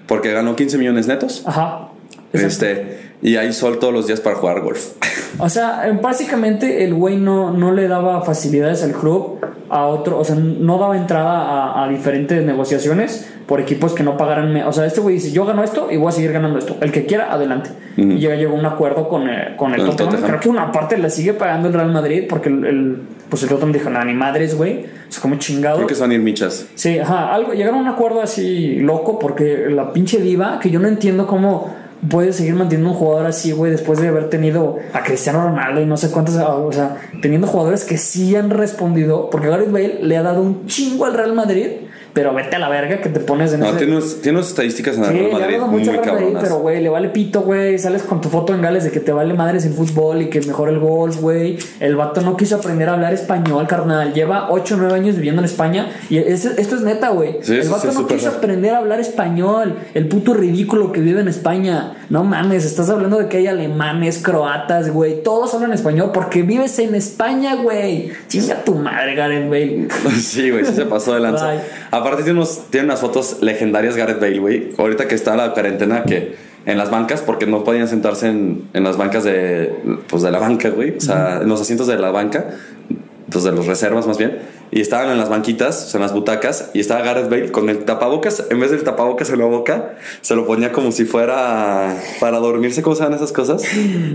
[0.08, 1.44] porque ganó 15 millones netos.
[1.46, 1.90] Ajá.
[2.34, 2.48] Exacto.
[2.48, 4.94] Este, y hay sol todos los días para jugar golf.
[5.40, 10.20] O sea, eh, básicamente el güey no, no le daba facilidades al club a otro,
[10.20, 14.56] o sea, no daba entrada a, a diferentes negociaciones por equipos que no pagaran.
[14.64, 16.78] O sea, este güey dice: Yo gano esto y voy a seguir ganando esto.
[16.82, 17.72] El que quiera, adelante.
[17.98, 20.10] Y llega, llegó a un acuerdo con, eh, con el el Tottenham.
[20.12, 20.30] Tottenham.
[20.30, 23.50] Creo que una parte la sigue pagando el Real Madrid porque el, el- pues el
[23.50, 24.86] Tottenham dijo: Nada, ni madres, güey.
[25.10, 25.78] Es como chingado.
[25.78, 26.68] Creo que son ir michas.
[26.76, 30.80] Sí, ajá, algo, llegaron a un acuerdo así loco porque la pinche diva, que yo
[30.80, 31.74] no entiendo cómo
[32.10, 35.86] puede seguir manteniendo un jugador así, güey, después de haber tenido a Cristiano Ronaldo y
[35.86, 40.18] no sé cuántos, o sea, teniendo jugadores que sí han respondido, porque Gareth Bale le
[40.18, 41.68] ha dado un chingo al Real Madrid,
[42.14, 43.78] pero vete a la verga que te pones en No, ese...
[43.78, 46.44] tiene, unos- tiene unas estadísticas en el Sí, Real Madrid muy Madrid, cabronas.
[46.44, 47.80] pero güey, le vale pito, güey.
[47.80, 50.42] Sales con tu foto en Gales de que te vale madres el fútbol y que
[50.42, 51.58] mejor el golf, güey.
[51.80, 54.14] El vato no quiso aprender a hablar español, carnal.
[54.14, 57.38] Lleva 8 o 9 años viviendo en España y es- esto es neta, güey.
[57.42, 58.38] Sí, el vato sí, no quiso raro.
[58.38, 59.76] aprender a hablar español.
[59.94, 61.94] El puto ridículo que vive en España.
[62.10, 65.24] No mames, estás hablando de que hay alemanes, croatas, güey.
[65.24, 68.12] Todos hablan español porque vives en España, güey.
[68.28, 69.88] Chinga tu madre, Gareth Bale.
[70.20, 71.54] Sí, güey, sí se pasó de lanza.
[72.04, 74.70] Aparte tiene, unos, tiene unas fotos legendarias Gareth Bale, güey.
[74.78, 76.36] Ahorita que está la cuarentena que
[76.66, 79.74] en las bancas, porque no podían sentarse en, en las bancas de,
[80.10, 80.98] pues de la banca, güey.
[80.98, 82.56] O sea, en los asientos de la banca,
[83.30, 84.40] pues de los reservas más bien.
[84.76, 87.70] Y estaban en las banquitas, o sea, en las butacas, y estaba Gareth Bale con
[87.70, 91.96] el tapabocas, en vez del tapabocas en la boca, se lo ponía como si fuera
[92.20, 93.62] para dormirse, ¿cómo se llaman esas cosas?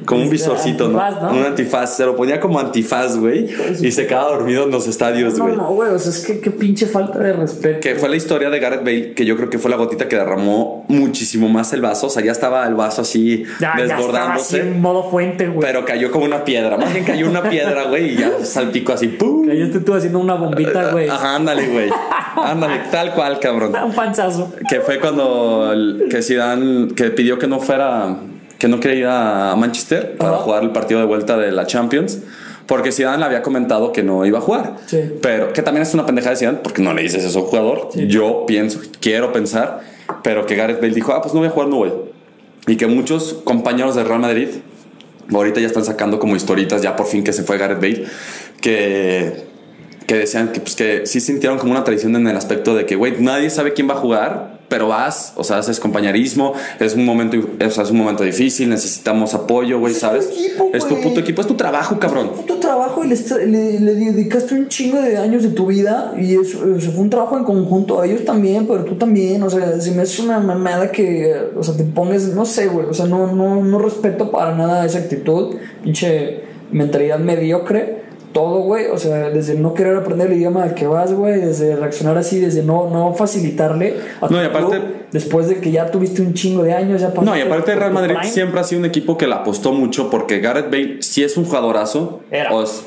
[0.04, 0.98] Como un Este, visorcito, ¿no?
[1.00, 1.38] antifaz, ¿no?
[1.38, 3.48] Un antifaz, se lo ponía como antifaz, güey,
[3.80, 5.56] y se quedaba dormido en los estadios, No, güey.
[5.56, 5.90] no, güey.
[5.90, 7.80] O sea, es que qué pinche falta de respeto.
[7.80, 10.16] Que fue la historia de Gareth Bale, que yo creo que fue la gotita que
[10.16, 12.08] derramó muchísimo más el vaso.
[12.08, 14.60] O sea, ya estaba el vaso así Ya, ya estaba así desbordándose.
[14.60, 15.60] en modo fuente, güey.
[15.60, 16.76] pero cayó como una piedra.
[16.76, 19.06] Más bien cayó una piedra, güey, y ya salpicó así.
[19.06, 19.48] ¡pum!
[19.48, 21.08] Estoy tú haciendo una bombita, güey.
[21.08, 21.90] Ajá, ándale, güey.
[22.36, 23.72] Ándale, tal cual, cabrón.
[23.84, 24.52] Un panzazo.
[24.68, 28.16] Que fue cuando el- que Zidane que pidió que no fuera
[28.58, 30.40] que no quería ir a Manchester para Ajá.
[30.42, 32.18] jugar el partido de vuelta de la Champions.
[32.66, 34.74] Porque Zidane le había comentado que no iba a jugar.
[34.86, 34.98] Sí.
[35.22, 37.48] Pero que también es una pendejada de Zidane porque no le dices eso a un
[37.48, 37.88] jugador.
[37.94, 38.06] Sí.
[38.08, 39.80] Yo pienso, quiero pensar,
[40.22, 41.92] pero que Gareth Bale dijo, ah, pues no voy a jugar, no voy.
[42.66, 44.48] Y que muchos compañeros del Real Madrid
[45.32, 48.04] ahorita ya están sacando como historitas, ya por fin que se fue Gareth Bale,
[48.60, 49.46] que,
[50.08, 52.96] que decían que, pues, que sí sintieron como una traición en el aspecto de que,
[52.96, 57.04] güey, nadie sabe quién va a jugar, pero vas, o sea, haces compañerismo, es un
[57.04, 60.28] momento, o sea, es un momento difícil, necesitamos apoyo, güey, Es tu ¿sabes?
[60.30, 62.30] equipo, es tu puto equipo, es tu trabajo, cabrón.
[62.46, 66.34] Tu trabajo y le, le- le dedicaste un chingo de años de tu vida y
[66.36, 68.02] eso, eso fue un trabajo en conjunto.
[68.02, 69.42] Ellos también, pero tú también.
[69.42, 72.86] O sea, si me hace una mamada que, o sea, te pongas, no sé, güey.
[72.86, 75.56] O sea, no, no, no respeto para nada esa actitud.
[75.82, 76.40] Pinche
[76.72, 77.97] mentalidad mediocre.
[78.32, 78.86] Todo, güey.
[78.86, 81.40] O sea, desde no querer aprender el idioma al que vas, güey.
[81.40, 85.70] Desde reaccionar así, desde no, no facilitarle a No, y aparte- club, después de que
[85.70, 88.30] ya tuviste un chingo de años, ya No, y aparte Real Madrid prime.
[88.32, 91.44] siempre ha sido un equipo que le apostó mucho porque Gareth Bale sí es un
[91.44, 92.20] jugadorazo.
[92.30, 92.52] Era.
[92.54, 92.84] o es-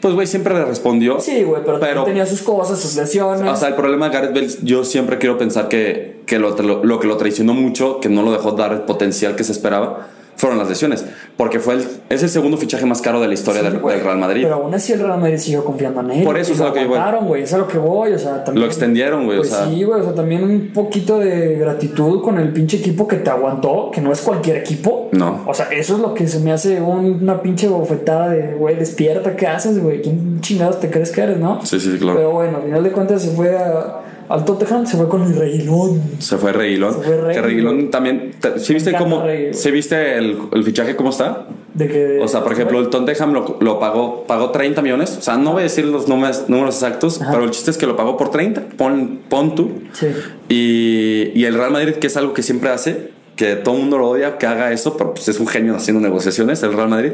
[0.00, 1.20] pues, güey, siempre le respondió.
[1.20, 3.48] Sí, güey, pero, Pero- tenía sus cosas, sus lesiones.
[3.48, 6.82] O sea, el problema de Gareth Bale, yo siempre quiero pensar que, que lo, lo-
[6.82, 10.08] lo que lo traicionó mucho, que no lo dejó dar el potencial que se esperaba,
[10.36, 11.04] fueron las lesiones.
[11.36, 14.18] Porque fue el, es el segundo fichaje más caro de la historia Sí, del, Real
[14.18, 14.42] Madrid.
[14.42, 16.24] Pero aún así el Real Madrid siguió confiando en él.
[16.24, 16.88] Por eso es a lo que voy.
[16.96, 17.42] aguantaron, güey.
[17.42, 18.12] Es a lo que voy.
[18.12, 18.60] O sea, también.
[18.62, 19.66] Lo extendieron, güey, o Pues sea.
[19.66, 20.00] sí, güey.
[20.00, 24.00] O sea, también un poquito de gratitud con el pinche equipo que te aguantó, que
[24.00, 25.08] no es cualquier equipo.
[25.12, 25.42] No.
[25.46, 28.76] O sea, eso es lo que se me hace un- una pinche bofetada de, güey,
[28.76, 30.02] despierta, ¿qué haces, güey?
[30.02, 31.64] ¿Quién chingados te crees que eres, no?
[31.64, 32.16] Sí, sí, claro.
[32.18, 35.34] Pero bueno, al final de cuentas se fue a- al Tottenham, se fue con el
[35.34, 36.02] Reguilón.
[36.18, 36.94] Se fue Reguilón.
[36.94, 37.32] Se fue Reguilón.
[37.32, 38.32] Que Reguilón también.
[38.56, 39.24] ¿Sí viste cómo?
[39.52, 41.46] ¿Sí viste el, el fichaje cómo está?
[41.74, 42.18] De que.
[42.20, 45.16] O sea, por ejemplo, el Tottenham lo, lo pagó, pagó 30 millones.
[45.18, 47.30] O sea, no voy a decir los números, números exactos, Ajá.
[47.32, 48.62] pero el chiste es que lo pagó por 30.
[48.76, 49.70] Pon, pon tú.
[49.92, 50.08] Sí.
[50.48, 53.98] Y, y el Real Madrid, que es algo que siempre hace, que todo el mundo
[53.98, 57.12] lo odia, que haga eso, pero pues es un genio haciendo negociaciones, el Real Madrid,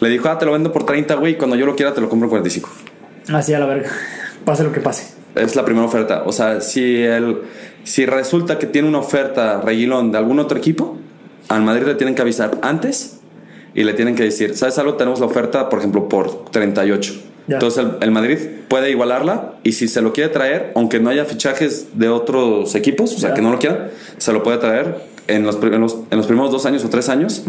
[0.00, 2.08] le dijo, ah, te lo vendo por 30, güey, cuando yo lo quiera te lo
[2.08, 2.70] compro en 45.
[3.32, 3.90] Así a la verga.
[4.44, 5.15] Pase lo que pase.
[5.36, 6.22] Es la primera oferta.
[6.26, 7.38] O sea, si, el,
[7.84, 10.96] si resulta que tiene una oferta Reguilón de algún otro equipo,
[11.48, 13.20] al Madrid le tienen que avisar antes
[13.74, 14.94] y le tienen que decir, ¿sabes algo?
[14.94, 17.14] Tenemos la oferta, por ejemplo, por 38.
[17.48, 17.54] Ya.
[17.56, 21.24] Entonces el, el Madrid puede igualarla y si se lo quiere traer, aunque no haya
[21.26, 23.34] fichajes de otros equipos, o sea, Ya.
[23.36, 24.96] que no lo quieran, se lo puede traer
[25.28, 27.44] en los, en los, en los primeros dos años o tres años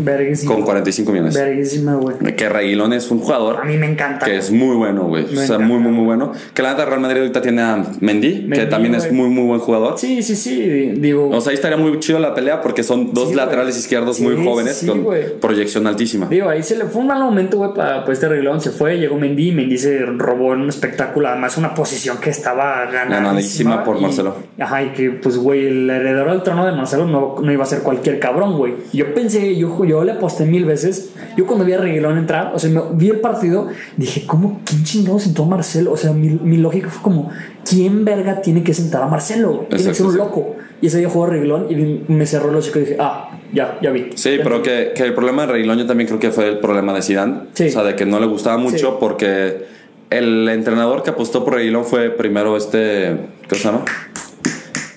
[0.45, 1.35] con 45 millones.
[1.35, 2.35] Verguísima, güey.
[2.35, 4.25] Que Reguilón es un jugador A mí me encanta.
[4.25, 5.25] que es muy bueno, güey.
[5.25, 5.65] O sea, encanta.
[5.65, 6.31] muy, muy, muy bueno.
[6.53, 9.59] Que la neta Real Madrid ahorita tiene a Mendy, que también es muy, muy buen
[9.59, 9.97] jugador.
[9.97, 10.91] Sí, sí, sí.
[10.97, 14.17] Digo, O sea, ahí estaría muy chido la pelea porque son dos Sí, laterales izquierdos
[14.17, 15.05] Sí, muy jóvenes sí, con
[15.41, 16.27] proyección altísima.
[16.27, 18.61] Digo, ahí se le fue un mal momento, güey, para pues, este reglón.
[18.61, 19.51] Se fue, llegó Mendy.
[19.51, 21.27] Mendy se robó en un espectáculo.
[21.27, 23.19] Además, una posición que estaba ganadísima.
[23.27, 24.35] Ganadísima por y- Marcelo.
[24.59, 27.66] Ajá, y que, pues, güey, el heredero del trono de Marcelo no, no iba a
[27.67, 28.73] ser cualquier cabrón, güey.
[28.93, 31.11] Yo pensé, yo, yo le aposté mil veces.
[31.37, 34.61] Yo cuando vi a Reguilón entrar, o sea, me- vi el partido, dije, ¿cómo?
[34.65, 35.91] ¿Quién chingados sentó a Marcelo?
[35.91, 37.29] O sea, mi, mi lógica fue como,
[37.69, 39.49] ¿quién verga tiene que sentar a Marcelo?
[39.53, 39.67] güey?
[39.69, 40.55] Tiene que ser un loco.
[40.81, 43.91] Y ese día jugó Reguilón y me cerró los chicos y dije, ah, ya, ya
[43.91, 44.09] vi.
[44.15, 46.59] Sí, Ya pero que, que el problema de Reguilón yo también creo que fue el
[46.59, 47.41] problema de Zidane.
[47.53, 47.67] Sí.
[47.67, 48.95] O sea, de que no le gustaba mucho Sí.
[48.99, 49.65] porque
[50.09, 53.17] el entrenador que apostó por Reguilón fue primero este,
[53.49, 53.83] ¿qué se llama?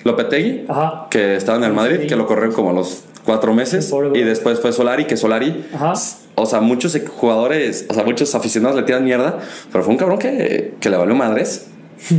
[0.05, 1.07] Lopetegui, Ajá.
[1.11, 3.93] que estaba en el Madrid, que lo corrió como a los cuatro meses.
[4.15, 5.93] Y después fue Solari, que Solari, Ajá.
[6.37, 9.39] o sea, muchos jugadores, o sea, muchos aficionados le tiran mierda,
[9.71, 11.67] pero fue un cabrón que, que le valió madres,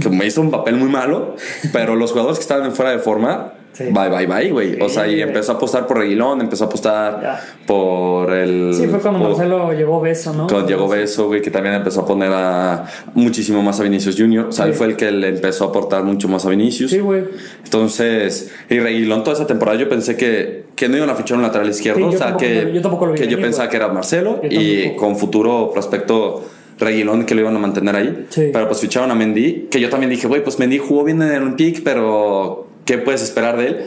[0.01, 1.36] que me hizo un papel muy malo,
[1.73, 3.86] pero los jugadores que estaban fuera de forma, Sí.
[3.86, 4.82] bye, bye, bye, güey.
[4.82, 7.41] o sea, y Sí, empezó a apostar por Reguilón, empezó a apostar Ya.
[7.65, 8.74] por el...
[8.74, 10.47] Sí, fue cuando por- Marcelo llegó beso, ¿no?
[10.47, 14.47] cuando llegó Beso, güey, que también empezó a poner a muchísimo más a Vinicius Junior.
[14.47, 14.78] O sea, él Sí.
[14.78, 16.91] fue el que le empezó a aportar mucho más a Vinicius.
[16.91, 17.24] Sí, güey.
[17.63, 21.43] Entonces, y Reguilón toda esa temporada yo pensé que, que no iban a fichar un
[21.43, 22.09] lateral izquierdo.
[22.09, 24.41] Sí, o sea, que lo- yo tampoco lo vi que yo pensaba que era Marcelo
[24.49, 26.43] y con futuro prospecto
[26.78, 28.26] Reguilón que lo iban a mantener ahí.
[28.30, 28.49] Sí.
[28.51, 31.32] Pero pues ficharon a Mendy, que yo también dije, güey, pues Mendy jugó bien en
[31.32, 33.86] el Olympique, pero ¿qué puedes esperar de él?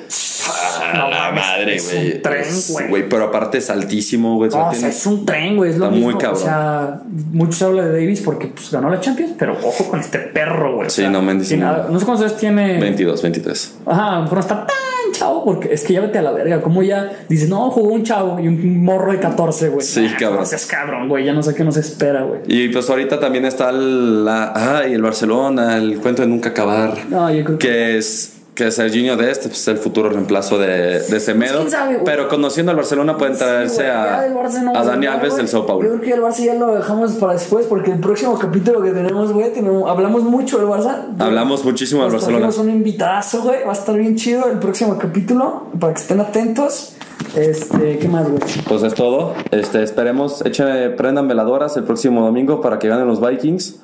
[0.94, 2.12] No la mames, madre, es güey.
[2.16, 3.08] un tren, Es- güey.
[3.08, 4.50] Pero aparte es altísimo, güey.
[4.50, 5.70] No, o sea, tiene- es un tren, güey.
[5.70, 6.20] Es lo Está muy mismo.
[6.20, 6.42] cabrón.
[6.42, 7.00] O sea,
[7.32, 10.86] muchos hablan de Davis porque pues, ganó la Champions, pero ojo con este perro, güey.
[10.86, 11.98] O Sí, sea, no, Mendy sí, tiene- no.
[11.98, 12.78] Sé cuántos años tiene.
[12.80, 13.74] 22, 23.
[13.86, 16.60] Ajá, mejor no está tan chavo porque es que ya vete a la verga.
[16.60, 19.84] Como ya dices, no, jugó un chavo y un morro de 14, güey.
[19.86, 20.44] Sí, Ah, cabrón.
[20.44, 21.24] No cabrón, güey.
[21.24, 22.40] Ya no sé qué nos espera, güey.
[22.46, 26.94] Y pues ahorita también está la, ay, el Barcelona, el cuento de nunca acabar.
[27.08, 27.68] No, yo creo que.
[27.68, 31.62] que es que Serginho de este pues, es el futuro reemplazo de, de Semedo.
[31.62, 35.34] Pues, sabe, pero conociendo al Barcelona pueden traerse Sí, güey, a, no a Dani Alves
[35.36, 35.88] del Sao Yo Paulo.
[35.88, 39.32] creo que el Barça ya lo dejamos para después porque el próximo capítulo que tenemos,
[39.32, 41.04] güey, tenemos- hablamos mucho del Barça.
[41.18, 42.46] Hablamos muchísimo del Barcelona.
[42.46, 43.64] trajimos un invitadazo, güey.
[43.64, 46.94] Va a estar bien chido el próximo capítulo para que estén atentos.
[47.36, 48.40] Este, ¿qué más, güey?
[48.68, 49.34] Pues es todo.
[49.50, 53.80] Este, esperemos, echen, prendan veladoras el próximo domingo para que ganen los Vikings,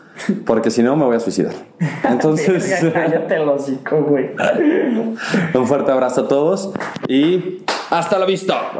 [0.47, 1.53] porque si no me voy a suicidar.
[2.05, 4.31] Entonces, Cállate el hocico, güey.
[5.55, 6.73] un fuerte abrazo a todos
[7.09, 8.73] y hasta la vista.